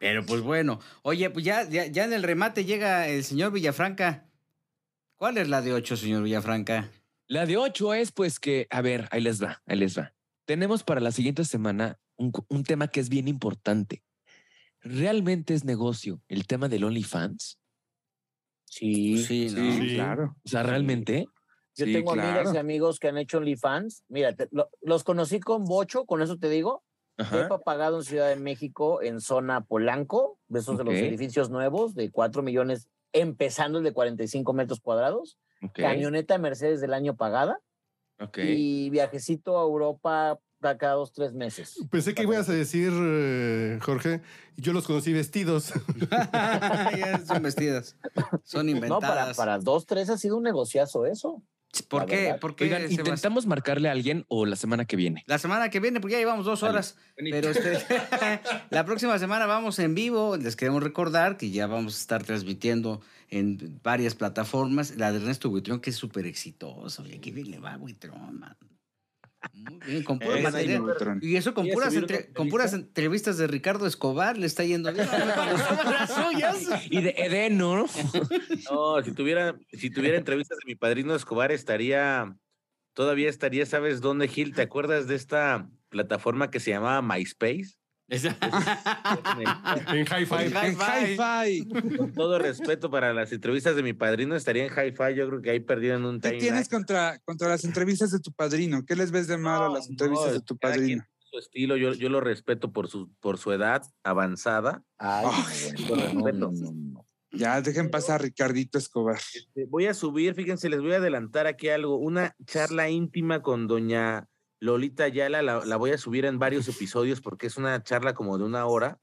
[0.00, 0.80] Pero pues bueno.
[1.02, 4.26] Oye, pues ya, ya, ya en el remate llega el señor Villafranca.
[5.16, 6.90] ¿Cuál es la de ocho, señor Villafranca?
[7.26, 10.14] La de ocho es pues que, a ver, ahí les va, ahí les va.
[10.46, 14.02] Tenemos para la siguiente semana un, un tema que es bien importante.
[14.80, 17.58] ¿Realmente es negocio el tema del OnlyFans?
[18.64, 19.22] Sí.
[19.22, 19.70] Sí, ¿no?
[19.72, 19.94] Sí, Sí.
[19.96, 20.34] claro.
[20.42, 21.26] O sea, ¿realmente?
[21.76, 24.04] Yo Sí, tengo amigas y amigos que han hecho OnlyFans.
[24.08, 26.82] Mira, te- lo- los conocí con Bocho, con eso te digo.
[27.28, 31.94] Pepa pagado en Ciudad de México, en zona Polanco, de esos de los edificios nuevos,
[31.94, 35.38] de 4 millones, empezando el de 45 metros cuadrados.
[35.62, 37.58] Ok, Camioneta Mercedes del año pagada.
[38.20, 38.38] ok.
[38.38, 41.78] Y viajecito a Europa da cada dos, tres meses.
[41.90, 44.20] Pensé que ibas a decir, eh, Jorge,
[44.56, 45.72] yo los conocí vestidos.
[47.26, 47.96] Son vestidas.
[48.44, 49.36] Son No, para, inventadas.
[49.36, 51.42] para dos, tres ha sido un negociazo eso.
[51.88, 52.16] ¿Por qué?
[52.16, 52.40] verdad.
[52.40, 52.98] ¿Por qué Oigan, Sebas?
[52.98, 55.24] intentamos marcarle a alguien o la semana que viene.
[55.26, 56.96] La semana que viene, porque ya llevamos dos horas.
[57.16, 57.78] Pero este,
[58.70, 60.36] la próxima semana vamos en vivo.
[60.36, 64.96] Les queremos recordar que ya vamos a estar transmitiendo en varias plataformas.
[64.96, 67.02] La de Ernesto Buitrón, que es súper exitosa.
[67.02, 68.56] Oye, qué bien le va Buitrón, man.
[69.54, 70.82] Muy bien, con puro material.
[70.82, 71.18] Buitrón.
[71.22, 75.06] Y eso con puras, entre- con puras entrevistas de Ricardo Escobar le está yendo bien.
[75.10, 76.68] Las suyas.
[76.90, 77.86] Y de Eden, ¿no?
[78.70, 82.36] No, si tuviera, si tuviera entrevistas de mi padrino Escobar, estaría,
[82.92, 84.54] todavía estaría, ¿sabes dónde, Gil?
[84.54, 87.79] ¿Te acuerdas de esta plataforma que se llamaba MySpace?
[89.94, 90.46] en High Five.
[90.46, 91.96] En Hi-Fi.
[91.96, 95.50] Con todo respeto para las entrevistas de mi padrino, estaría en Hi-Fi, yo creo que
[95.50, 96.40] ahí perdieron un ¿Qué time.
[96.40, 98.84] tienes contra, contra las entrevistas de tu padrino?
[98.84, 101.04] ¿Qué les ves de malo a las entrevistas de tu padrino?
[101.30, 104.82] Su estilo, yo, yo lo respeto por su, por su edad avanzada.
[104.98, 106.38] Ay, Ay, no, no, respeto.
[106.38, 107.06] no, no, no.
[107.32, 109.20] Ya, dejen pasar a Ricardito Escobar.
[109.32, 113.68] Este, Voy a subir, fíjense, les voy a adelantar aquí algo, una charla íntima con
[113.68, 114.26] doña
[114.60, 118.38] Lolita Ayala, la, la voy a subir en varios episodios porque es una charla como
[118.38, 119.00] de una hora,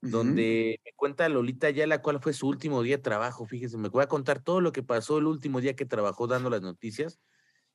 [0.00, 4.02] donde me cuenta Lolita Ayala cuál fue su último día de trabajo, fíjense, me voy
[4.02, 7.20] a contar todo lo que pasó el último día que trabajó dando las noticias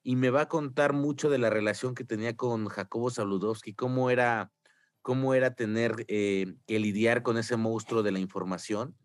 [0.04, 4.10] y me va a contar mucho de la relación que tenía con Jacobo Saludowski, cómo
[4.10, 4.52] era,
[5.02, 8.98] cómo era tener eh, que lidiar con ese monstruo de la información.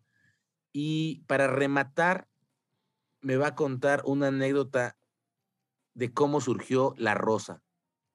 [0.71, 2.27] Y para rematar,
[3.21, 4.97] me va a contar una anécdota
[5.93, 7.61] de cómo surgió la rosa.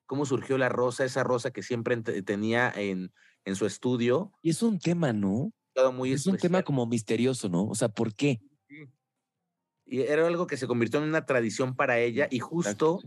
[0.08, 3.12] Cómo surgió la rosa, esa rosa que siempre tenía en,
[3.44, 4.32] en su estudio.
[4.42, 5.52] Y es un tema, ¿no?
[5.74, 7.66] Todo muy es un tema como misterioso, ¿no?
[7.66, 8.40] O sea, ¿por qué?
[9.84, 13.00] Y era algo que se convirtió en una tradición para ella y justo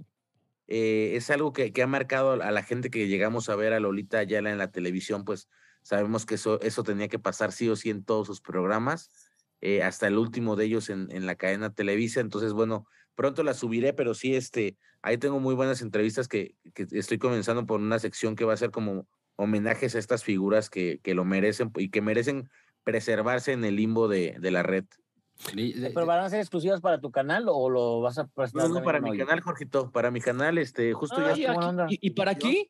[0.67, 3.79] eh, es algo que, que ha marcado a la gente que llegamos a ver a
[3.79, 5.49] Lolita Ayala en la televisión, pues
[5.81, 9.09] sabemos que eso, eso tenía que pasar sí o sí en todos sus programas,
[9.59, 12.21] eh, hasta el último de ellos en, en la cadena Televisa.
[12.21, 12.85] Entonces, bueno,
[13.15, 17.65] pronto la subiré, pero sí, este, ahí tengo muy buenas entrevistas que, que estoy comenzando
[17.65, 21.25] por una sección que va a ser como homenajes a estas figuras que, que lo
[21.25, 22.49] merecen y que merecen
[22.83, 24.85] preservarse en el limbo de, de la red.
[25.55, 28.67] ¿Pero van a ser exclusivas para tu canal o lo vas a prestar?
[28.69, 29.17] No, no, para mi hoy?
[29.17, 31.87] canal, Jorgito, para mi canal, este, justo Ah, ya onda.
[31.89, 32.69] ¿Y, y para aquí?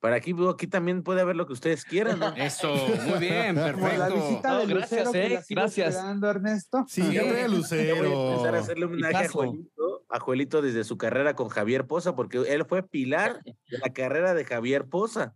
[0.00, 2.34] Para aquí, aquí también puede haber lo que ustedes quieran, ¿no?
[2.36, 2.74] Eso,
[3.06, 4.14] muy bien, Como la perfecto.
[4.14, 5.88] visita No, de gracias, Lucero que eh, la gracias.
[5.94, 6.84] esperando, Ernesto.
[6.88, 7.12] Sí, Sí.
[7.12, 8.54] Yo voy a empezar a Lucero.
[8.58, 9.28] hacerle un homenaje a.
[9.28, 13.92] Juelito, a Juelito desde su carrera con Javier Poza, porque él fue pilar de la
[13.92, 15.34] carrera de Javier Poza.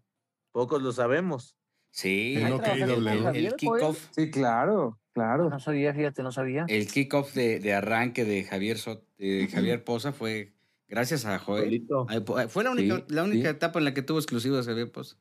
[0.51, 1.57] Pocos lo sabemos.
[1.91, 5.49] Sí, el kickoff, Sí, claro, claro.
[5.51, 6.65] No sabía, fíjate, no sabía.
[6.69, 10.55] el kickoff de, de arranque de Javier Sot- de Javier Poza fue
[10.89, 11.87] gracias a Joel.
[12.24, 13.57] Po- Fue la única, Sí, la única sí.
[13.57, 15.16] etapa en la que tuvo exclusivos Javier Poza.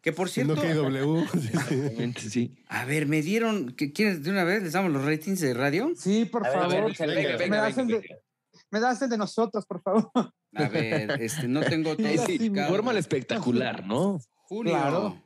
[0.00, 1.24] Que por cierto, OKW.
[2.16, 2.54] Sí, sí.
[2.68, 4.62] A ver, me dieron, ¿qué- ¿quieren de una vez?
[4.62, 5.92] ¿Les damos los ratings de radio?
[5.96, 6.90] Sí, por A ver, a ver, favor.
[6.92, 8.22] échale, venga, venga, me, das el venga, de,
[8.70, 10.10] me das el de nosotros, por favor.
[10.54, 12.26] A ver, este, no tengo todo.
[12.26, 12.50] Sí.
[12.68, 14.18] Fórmala espectacular, ¿no?
[14.34, 14.72] Junio.
[14.72, 15.22] Claro.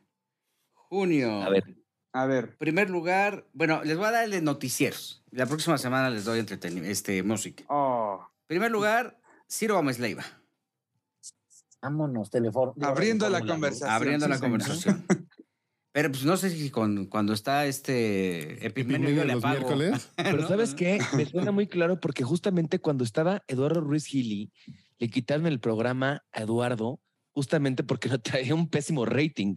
[0.72, 1.42] Junio.
[1.42, 1.64] A ver,
[2.14, 5.22] A ver, Primer lugar, bueno, les voy a dar el de noticieros.
[5.30, 7.64] La próxima semana les doy entretenimiento, este, música.
[7.68, 9.18] oh, Primer lugar,
[9.52, 10.24] Ciro Gómez Leiva,
[11.82, 12.72] Vámonos, teléfono.
[12.80, 13.90] abriendo la conversación.
[13.90, 14.50] abriendo sí, la señor.
[14.50, 15.06] conversación.
[15.92, 19.58] Pero pues no sé si con, cuando está este yo le apago.
[19.58, 20.08] miércoles.
[20.16, 20.48] pero ¿No?
[20.48, 21.00] ¿sabes qué?
[21.14, 24.50] Me suena muy claro porque justamente cuando estaba Eduardo Ruiz Gili,
[24.98, 27.00] le quitaron el programa a Eduardo
[27.32, 29.56] justamente porque no traía un pésimo rating.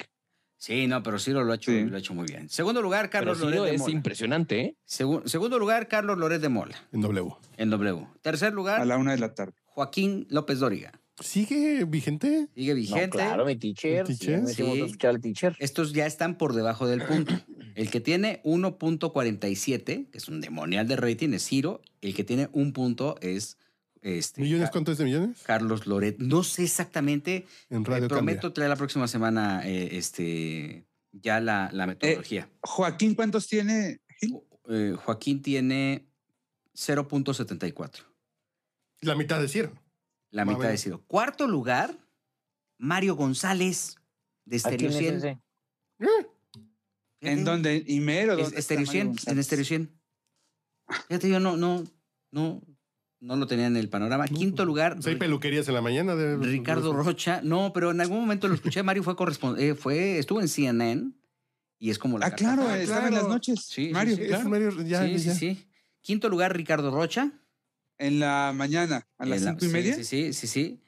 [0.57, 1.83] Sí, no, pero Ciro lo ha hecho, Sí.
[1.85, 2.49] lo ha hecho muy bien.
[2.49, 3.93] Segundo lugar, Carlos Ciro Loret de es Mola.
[3.93, 4.77] impresionante, ¿eh?
[4.85, 7.29] Segu- segundo lugar, Carlos Loret de Mola, En W.
[7.57, 8.07] en W.
[8.21, 9.53] Tercer lugar, A la una de la tarde.
[9.75, 10.93] Joaquín López Dóriga.
[11.19, 12.47] ¿Sigue vigente?
[12.55, 13.09] Sigue No, vigente.
[13.09, 14.07] claro, mi teacher.
[14.07, 14.47] ¿Mi teacher?
[14.47, 14.63] Sí.
[14.81, 15.55] escuchar al teacher.
[15.59, 17.33] Estos ya están por debajo del punto.
[17.75, 21.81] El que tiene 1.47, que es un demonial de rating, es Ciro.
[22.01, 23.57] El que tiene un punto es
[24.01, 24.67] este, ¿Millones?
[24.67, 25.41] Ca- ¿Cuánto es de millones?
[25.43, 26.17] Carlos Loret.
[26.19, 27.45] No sé exactamente.
[27.69, 28.53] En eh, radio prometo cambia.
[28.53, 32.49] traer la próxima semana eh, este, ya la, la metodología.
[32.61, 33.99] Joaquín, ¿cuántos tiene?
[34.69, 36.05] Eh, Joaquín tiene
[36.75, 37.91] 0.74.
[39.05, 39.71] La mitad de Ciro.
[40.31, 40.77] La Más mitad de.
[40.77, 41.03] Ciro.
[41.07, 41.97] Cuarto lugar,
[42.77, 43.95] Mario González
[44.45, 45.15] de ¿A Stereo quién es 100.
[45.15, 45.39] ese?
[47.21, 47.83] ¿En dónde?
[47.87, 48.35] ¿Imero?
[48.35, 49.39] ¿Dónde Mario 100, en?
[49.39, 49.91] Estéreo 100.
[51.07, 51.83] Fíjate, yo no, no,
[52.31, 52.61] no,
[53.19, 54.25] no lo tenía en el panorama.
[54.27, 56.15] Quinto lugar, Pues hay peluquerías en la mañana.
[56.15, 57.41] De, Ricardo Rocha.
[57.43, 58.83] No, pero en algún momento lo escuché.
[58.83, 61.11] Mario fue correspondiente, fue, estuvo en CNN
[61.79, 62.43] y es como la Ah, carta.
[62.55, 63.63] claro, Ah, estaba en las noches.
[63.65, 64.49] Sí, sí, Mario, sí, Es claro.
[64.49, 65.67] Mario, ya, sí, sí.
[66.01, 67.31] Quinto lugar, Ricardo Rocha.
[67.97, 69.95] En la mañana, a las la- cinco y sí, media.
[69.95, 70.79] Sí, sí, sí, sí.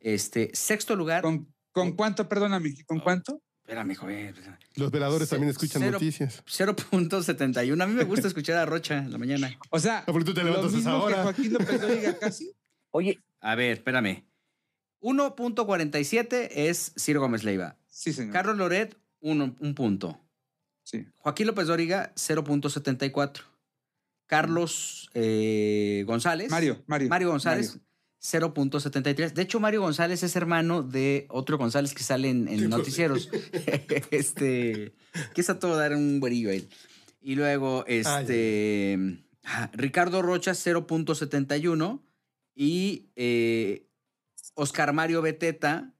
[0.00, 1.22] Este, sexto lugar.
[1.22, 3.40] ¿Con, ¿Con cuánto, perdóname, ¿con cuánto?
[3.62, 4.34] Espérame, joven.
[4.76, 6.42] Los veladores también escuchan cero- noticias.
[6.44, 7.82] 0.71.
[7.82, 9.56] A mí me gusta escuchar a Rocha en la mañana.
[9.70, 11.22] O sea, Ah, porque tú te lo levantas a esa mismo que hora.
[11.22, 12.52] Joaquín López Dóriga casi.
[12.90, 14.24] Oye, A ver, espérame.
[15.00, 17.76] 1.47 es Ciro Gómez Leiva.
[17.88, 18.32] Sí, señor.
[18.32, 20.20] Carlos Loret, uno- un punto.
[20.84, 21.06] Sí.
[21.16, 23.42] Joaquín López Dóriga, 0.74.
[24.32, 26.50] Carlos eh, González.
[26.50, 27.10] Mario, Mario.
[27.10, 27.76] Mario González,
[28.22, 28.54] Mario.
[28.54, 29.34] 0.73.
[29.34, 33.28] De hecho, Mario González es hermano de otro González que sale en, en noticieros.
[34.10, 34.94] este,
[35.34, 36.66] que es a todo dar un güerillo a él.
[37.20, 39.22] Y luego, este,
[39.74, 42.00] Ricardo Rocha, 0.71.
[42.54, 43.86] Y eh,
[44.54, 45.92] Oscar Mario Beteta,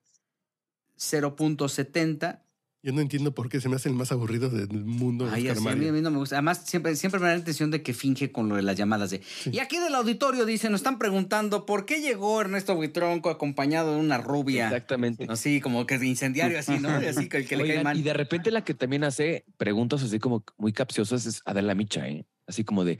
[0.97, 2.42] 0.70.
[2.85, 5.29] Yo no entiendo por qué se me hace el más aburrido del mundo.
[5.31, 6.35] Ay, Oscar así, a, mí, a mí no me gusta.
[6.35, 9.11] Además, siempre, siempre me da la intención de que finge con lo de las llamadas
[9.11, 9.21] de.
[9.53, 14.01] Y aquí del auditorio dice, nos están preguntando por qué llegó Ernesto Buitronco acompañado de
[14.01, 14.67] una rubia.
[14.67, 15.27] Exactamente.
[15.29, 17.01] Así como que de incendiario, así, ¿no?
[17.01, 17.97] Y así que el que le cae mal.
[17.97, 22.09] y de repente la que también hace preguntas así como muy capciosas es Adela Micha,
[22.09, 22.27] ¿eh?
[22.49, 22.99] Así como de,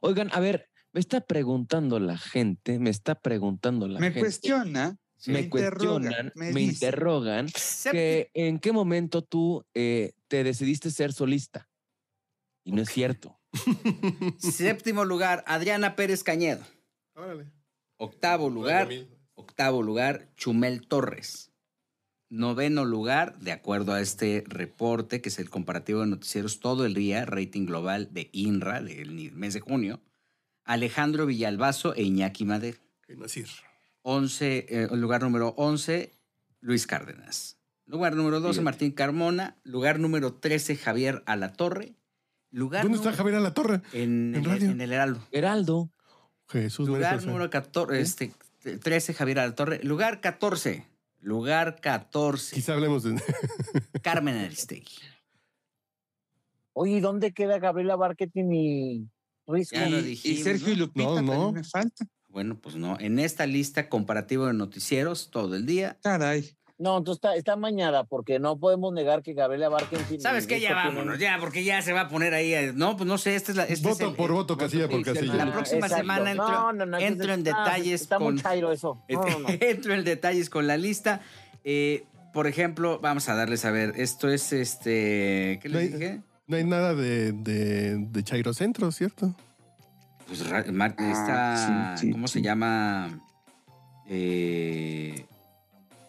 [0.00, 4.20] oigan, a ver, me está preguntando la gente, me está preguntando la Me gente.
[4.20, 4.96] cuestiona.
[5.26, 7.46] Me cuestionan, me interrogan
[7.90, 11.68] que en qué momento tú eh, te decidiste ser solista.
[12.64, 13.38] Y no es cierto.
[14.38, 16.64] Séptimo lugar, Adriana Pérez Cañedo.
[17.14, 17.50] Órale.
[17.96, 18.88] Octavo lugar,
[19.34, 21.50] octavo lugar, Chumel Torres.
[22.30, 26.94] Noveno lugar, de acuerdo a este reporte, que es el comparativo de noticieros todo el
[26.94, 30.00] día, rating global de INRA del ni- mes de junio,
[30.64, 32.78] Alejandro Villalbazo e Iñaki Madero.
[34.04, 36.12] 11, eh, lugar número 11,
[36.60, 37.58] Luis Cárdenas.
[37.86, 38.64] Lugar número 12, Fíjate.
[38.64, 39.56] Martín Carmona.
[39.64, 41.94] Lugar número 13, Javier Alatorre.
[42.50, 43.80] Lugar ¿Dónde está número- Javier a la torre?
[43.92, 44.70] En, ¿En el- radio?
[44.70, 45.26] en el Heraldo.
[45.32, 45.90] Heraldo.
[46.48, 48.32] Jesús Lugar número 14, este,
[48.78, 49.82] 13, Javier Alatorre.
[49.82, 50.86] Lugar 14,
[51.20, 53.14] lugar 14, Quizá hablemos de.
[54.02, 54.98] Carmen Aristegui.
[56.74, 59.08] oye, ¿y ¿dónde queda Gabriela Barquetín y
[59.46, 59.76] Risco?
[59.76, 60.80] Ya lo Y, dijimos, y Sergio y ¿no?
[60.84, 61.52] Lupita No, también no.
[61.52, 62.06] me falta.
[62.34, 62.98] Bueno, pues no.
[63.00, 65.96] En esta lista comparativo de noticieros todo el día.
[66.02, 66.50] Caray.
[66.76, 70.20] No, entonces está, está mañada porque no podemos negar que Gabriela Barquetín.
[70.20, 70.58] ¿Sabes qué?
[70.60, 72.52] Ya vámonos, ya, porque ya se va a poner ahí.
[72.52, 73.62] eh, No, pues no sé, esta es la.
[73.62, 75.32] este es voto el- por voto, casilla por casilla.
[75.44, 78.72] La próxima semana entro- no, no, no, entro en ah, detalles Está con- muy chairo
[78.72, 79.00] eso.
[79.08, 79.48] No, no, no.
[79.48, 81.20] Entro en detalles con la lista.
[81.62, 85.98] Eh, por ejemplo, vamos a darles a ver, esto es este, ¿qué No les hay-
[85.98, 86.20] dije?
[86.48, 89.32] No hay nada de, de, de Chairo Centro, ¿cierto?
[90.26, 90.60] Pues Ah,
[90.98, 93.18] esta, sí, sí, ¿cómo se llama?
[94.06, 95.26] Eh,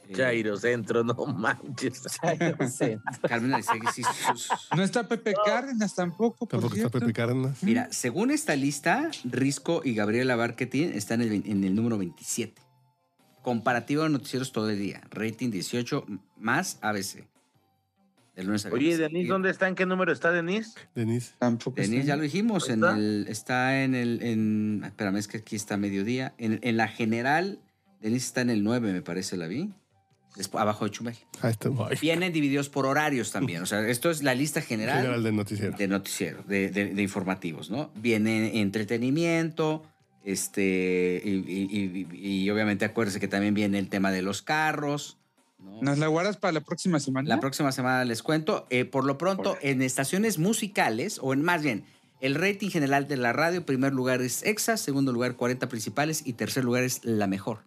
[0.07, 2.03] eh, Jairo Centro, no manches.
[3.27, 6.89] Carmen Aristegui, sí, sus- No está Pepe Cárdenas tampoco, por Tampoco está.
[6.89, 7.61] Pepe Cárdenas.
[7.63, 12.61] Mira, según esta lista, Risco y Gabriela Barquetín están en el, en el número 27.
[13.41, 15.01] Comparativo de noticieros todo el día.
[15.11, 16.05] Rating 18
[16.37, 17.27] más ABC.
[18.35, 19.67] De lunes a Oye, Y- ¿dónde está?
[19.67, 20.77] ¿En qué número está Denise?
[20.93, 21.31] Denise.
[21.39, 22.07] Tampoco Denise, está.
[22.09, 22.97] ya lo dijimos, en ¿Está?
[22.97, 26.33] el, está en el, en, espérame, es que aquí está mediodía.
[26.37, 27.59] En, en la general,
[28.01, 29.71] Denise está en el 9, me parece, la vi.
[30.35, 31.15] Después, abajo de Chumel.
[31.41, 31.69] Ah, está.
[32.01, 33.61] Vienen divididos por horarios también.
[33.61, 35.77] O sea, esto es la lista general, general del noticiero.
[35.77, 37.89] de noticiero, de, de- de informativos, ¿no?
[37.95, 39.83] Viene entretenimiento,
[40.25, 45.17] este, y, y- y- y obviamente acuérdense que también viene el tema de los carros.
[45.81, 47.27] ¿Nos la guardas para la próxima semana?
[47.29, 48.67] La próxima semana les cuento.
[48.69, 51.85] Eh, por lo pronto, en estaciones musicales, o en más bien,
[52.21, 56.33] el rating general de la radio, primer lugar es EXA, segundo lugar 40 principales y
[56.33, 57.59] tercer lugar es La Mejor.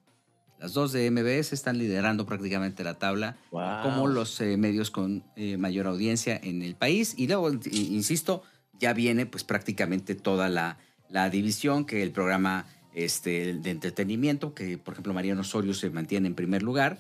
[0.59, 3.83] Las dos de MBS están liderando prácticamente la tabla Wow.
[3.83, 7.15] como los eh, medios con eh, mayor audiencia en el país.
[7.17, 8.43] Y luego, i- insisto,
[8.81, 10.79] ya viene pues prácticamente toda la,
[11.09, 16.27] la división que el programa este, de entretenimiento, que por ejemplo Mariano Osorio se mantiene
[16.27, 16.99] en primer lugar.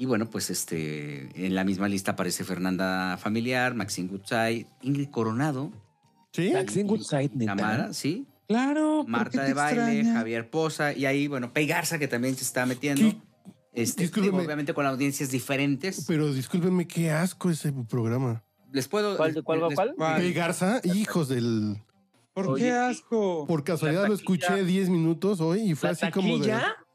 [0.00, 5.72] Y bueno, pues este, en la misma lista aparece Fernanda Familiar, Maxine Gutzai, Ingrid Coronado,
[6.32, 6.52] ¿Sí?
[6.52, 7.30] Maxine Goodside.
[7.44, 8.98] Tamara, sí, Claro.
[8.98, 10.18] ¿por qué Marta de Baile, extraña?
[10.20, 13.02] Javier Poza, y ahí, bueno, Pei Garza, que también se está metiendo.
[13.10, 13.16] ¿Qué?
[13.74, 14.44] Este, Discúlpeme.
[14.44, 16.04] obviamente con audiencias diferentes.
[16.06, 18.42] Pero discúlpenme, qué asco ese programa.
[18.72, 19.16] Les puedo.
[19.16, 19.94] ¿Cuál- cuál- les- cuál?
[20.16, 21.76] Pepe Garza, hijos del.
[22.34, 23.46] ¿Por Oye, qué asco?
[23.48, 26.52] Por casualidad lo escuché 10 minutos hoy y fue ¿La así como de.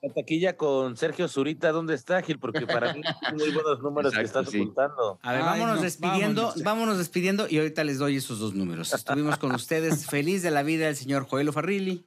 [0.10, 0.14] Taquilla?
[0.14, 2.40] La taquilla con Sergio Zurita, ¿dónde está, Gil?
[2.40, 4.60] Porque para mí son muy buenos números que estás sí.
[4.60, 5.20] ocultando.
[5.22, 6.64] A ver, Ay, vámonos no, despidiendo, vámonos.
[6.64, 6.98] vámonos.
[6.98, 8.94] despidiendo y ahorita les doy esos dos números.
[8.94, 12.06] Estuvimos con ustedes, feliz de la vida el señor Joel Farrilli.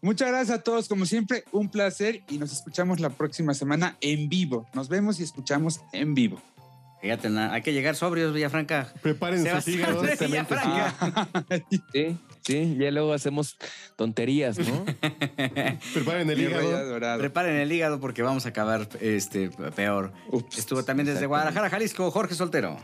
[0.00, 4.28] Muchas gracias a todos, como siempre, un placer y nos escuchamos la próxima semana en
[4.28, 4.66] vivo.
[4.72, 6.40] Nos vemos y escuchamos en vivo.
[7.00, 8.94] Fíjate, hay que llegar sobrios, Villafranca.
[9.02, 10.58] Sebastián cementos.
[10.64, 11.28] Villafranca.
[11.92, 13.56] Sí, sí, ya luego hacemos
[13.96, 14.84] tonterías, ¿no?
[15.94, 17.18] Preparen el hígado.
[17.18, 20.12] Preparen el hígado porque vamos a acabar este, peor.
[20.30, 20.58] Ups.
[20.58, 22.78] Estuvo también desde Guadalajara, Jalisco, Jorge Soltero.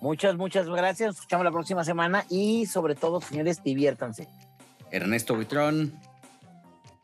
[0.00, 1.08] Muchas, muchas gracias.
[1.08, 4.28] Nos escuchamos la próxima semana y sobre todo, señores, diviértanse.
[4.90, 5.94] Ernesto Buitrón.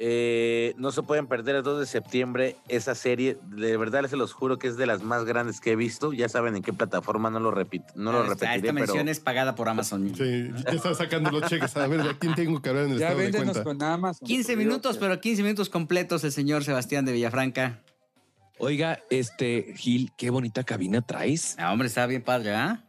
[0.04, 3.38] Eh, no se pueden perder el 2 de septiembre esa serie.
[3.54, 6.12] De verdad, se los juro que es de las más grandes que he visto.
[6.12, 8.98] Ya saben en qué plataforma, no lo, repito, no lo Ah, esta- repetiré, Esta mención
[8.98, 10.12] pero es pagada por Amazon.
[10.16, 11.76] Sí, ya está sacando los cheques.
[11.76, 13.64] A ver, ¿a quién tengo que hablar en el Ya estado de véndenos cuenta?
[13.64, 14.26] con Amazon.
[14.26, 14.66] 15 por Dios.
[14.68, 17.78] minutos, pero 15 minutos completos el señor Sebastián de Villafranca.
[18.58, 21.54] Oiga, este, Gil, qué bonita cabina traes.
[21.60, 22.84] Ah, hombre, está bien padre, ¿ah?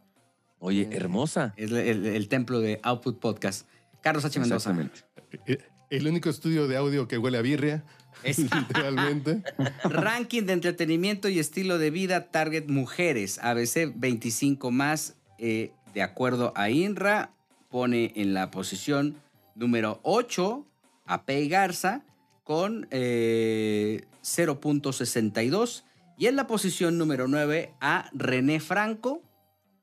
[0.57, 1.53] Oye, hermosa.
[1.57, 3.67] Es el, el- el templo de Output Podcast.
[4.01, 4.39] Carlos H.
[4.39, 4.71] Mendoza.
[4.71, 5.63] Exactamente.
[5.93, 7.83] Eh, El único estudio de audio que huele a birria,
[8.23, 9.43] Es- literalmente.
[9.83, 13.39] Ranking de entretenimiento y estilo de vida Target Mujeres.
[13.39, 17.31] ABC 25 más, eh, de acuerdo a INRA,
[17.69, 19.15] pone en la posición
[19.55, 20.65] número 8
[21.05, 22.03] a Pei Garza
[22.43, 25.83] con eh, 0.62
[26.17, 29.21] y en la posición número 9 a René Franco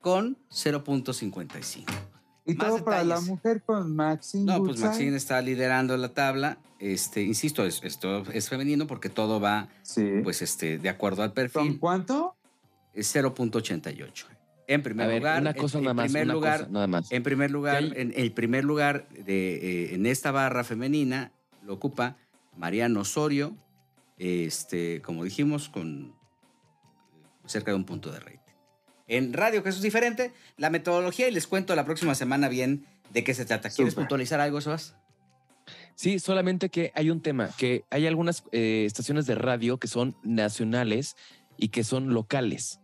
[0.01, 2.10] con 0.55.
[2.51, 4.81] Y Más todo para la mujer con Maxine No, pues.
[4.81, 6.59] Maxine está liderando la tabla.
[6.79, 10.21] Este, insisto, es- esto es femenino porque todo va Sí.
[10.25, 12.35] pues este, de acuerdo al ¿Con perfil, cuánto?
[12.95, 14.27] es 0.88.
[14.67, 16.87] En primer ver, lugar, una en- cosa en, nada más, primer una lugar, cosa nada
[16.87, 17.11] más.
[17.13, 19.55] en primer lugar, en el primer lugar de,
[19.91, 21.33] eh, en esta barra femenina
[21.63, 22.17] lo ocupa
[22.57, 23.57] Mariano Osorio,
[24.19, 26.15] este, como dijimos, con
[27.47, 28.39] cerca de un punto de rating.
[29.11, 32.87] En radio, que eso es diferente, la metodología y les cuento la próxima semana bien
[33.13, 33.69] de qué se trata.
[33.69, 34.95] ¿Quieres puntualizar algo, Sebas?
[35.97, 40.17] Sí, solamente que hay un tema, que hay algunas eh, estaciones de radio que son
[40.23, 41.17] nacionales
[41.57, 42.79] y que son locales.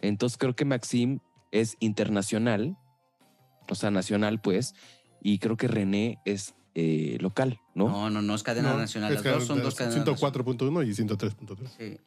[0.00, 1.18] Entonces creo que Maxim
[1.50, 2.76] es internacional,
[3.68, 4.74] o sea, nacional pues,
[5.20, 7.88] y creo que René es eh, local, ¿no?
[7.88, 9.12] No, no, no es cadena No, nacional.
[9.12, 10.22] es Las dos son dos cadenas nacionales.
[10.22, 11.68] 104.1 y 103.3.
[11.76, 11.98] Sí.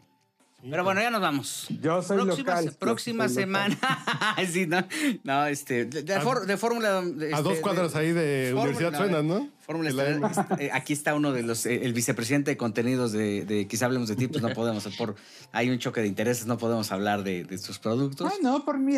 [0.62, 1.68] Pero bueno, ya nos vamos.
[1.82, 2.76] Yo soy próxima local.
[2.78, 3.78] próxima soy local.
[3.78, 4.36] semana.
[4.52, 4.86] sí, no,
[5.24, 7.00] no, este, de, A- for- de fórmula.
[7.00, 9.50] A este, dos cuadras ahí de Fórmula- Universidad no, suenan, ¿no?
[9.62, 9.90] Fórmula.
[9.90, 13.86] Estelar, eh, aquí está uno de los, eh, el vicepresidente de contenidos de, de Quizá
[13.86, 15.16] Hablemos de Ti, pues no podemos, por,
[15.54, 18.30] hay un choque de intereses, no podemos hablar de, de sus productos.
[18.30, 18.96] Ah, no, por mí,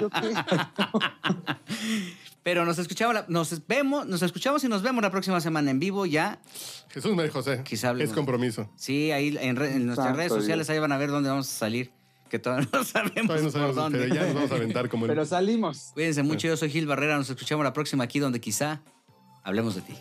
[0.00, 0.34] ¿yo qué?
[2.44, 5.80] Pero nos escuchamos, la- nos vemos, nos escuchamos y nos vemos la próxima semana en
[5.80, 6.38] vivo ya.
[6.90, 7.62] Jesús María José.
[7.64, 8.10] Quizá hablemos.
[8.10, 8.70] Es compromiso.
[8.76, 10.74] Sí, ahí en, re- en nuestras Santo redes sociales Dios.
[10.74, 11.90] ahí van a ver dónde vamos a salir.
[12.30, 13.98] que todavía no sabemos, Todavía no por sabemos, dónde.
[14.00, 15.90] pero ya nos vamos a aventar como el- Pero salimos.
[15.94, 18.82] Cuídense mucho, yo soy Gil Barrera, nos escuchamos la próxima aquí donde quizá
[19.42, 19.94] hablemos de ti.